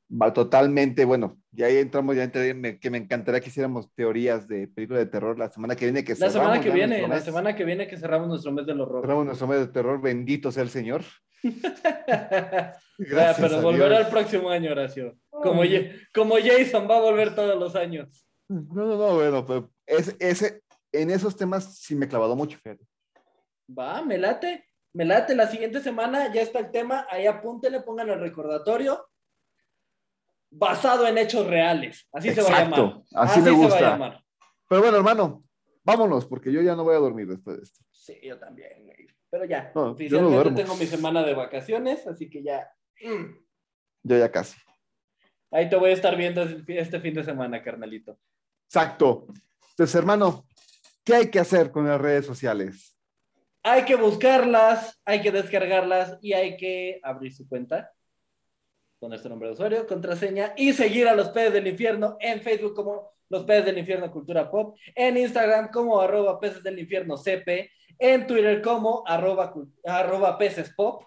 [0.09, 4.47] Va totalmente, bueno, y ahí entramos, ya entré, me- que me encantaría que hiciéramos teorías
[4.47, 6.05] de películas de terror la semana que viene.
[6.05, 7.23] Que La semana que viene, la mes.
[7.25, 9.01] semana que viene que cerramos nuestro mes del horror.
[9.01, 11.01] Cerramos nuestro mes de terror, bendito sea el Señor.
[12.97, 15.17] Gracias pero volverá el próximo año, Horacio.
[15.29, 15.61] Como,
[16.13, 18.25] como Jason va a volver todos los años.
[18.49, 22.57] No, no, no, bueno, pero ese, ese, en esos temas sí me he clavado mucho,
[22.57, 22.85] fíjate.
[23.77, 24.63] Va, me late.
[24.97, 25.35] Me late.
[25.35, 27.05] La siguiente semana ya está el tema.
[27.09, 29.07] Ahí apúntenle, pongan el recordatorio.
[30.49, 32.07] Basado en hechos reales.
[32.11, 33.29] Así se va a Exacto, llamar.
[33.29, 33.77] así me se va gusta.
[33.77, 34.23] a llamar.
[34.69, 35.43] Pero bueno, hermano,
[35.83, 37.83] vámonos, porque yo ya no voy a dormir después de esto.
[37.91, 39.07] Sí, yo también, güey.
[39.29, 40.55] Pero ya, No, yo no oficialmente duermo.
[40.57, 42.67] tengo mi semana de vacaciones, así que ya.
[43.01, 43.25] mm,
[44.03, 44.57] Yo ya casi.
[45.51, 48.17] Ahí te voy a estar viendo este fin de semana, carnalito.
[48.67, 49.27] Exacto.
[49.71, 50.45] Entonces, hermano,
[51.03, 52.96] ¿qué hay que hacer con las redes sociales?
[53.69, 57.91] Hay que buscarlas, hay que descargarlas y hay que abrir su cuenta,
[58.97, 62.73] poner su nombre de usuario, contraseña y seguir a los peces del infierno en Facebook
[62.73, 67.69] como los peces del infierno cultura pop, en Instagram como arroba peces del infierno CP,
[67.99, 69.53] en Twitter como arroba,
[69.83, 71.03] arroba peces pop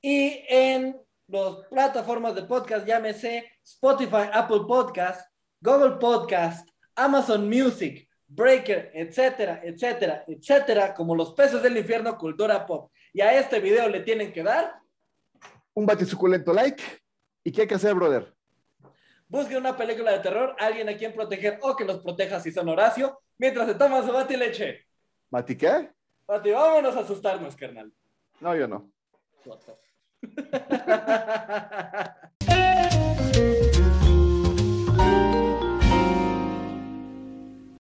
[0.00, 0.96] y en
[1.26, 5.28] las plataformas de podcast, llámese Spotify, Apple Podcast,
[5.60, 12.90] Google Podcast, Amazon Music, Breaker, etcétera, etcétera, etcétera, como los peces del infierno cultura pop.
[13.12, 14.74] Y a este video le tienen que dar,
[15.74, 16.82] Un bate suculento like.
[17.44, 18.32] ¿Y qué hay que hacer, brother?
[19.32, 22.68] busquen una película de terror, alguien a quien proteger o que los proteja si son
[22.68, 24.86] Horacio, mientras se toma su bati leche.
[25.30, 25.90] ¿Mati qué?
[26.26, 27.90] Bati, vámonos a asustarnos, carnal.
[28.40, 28.90] No, yo no.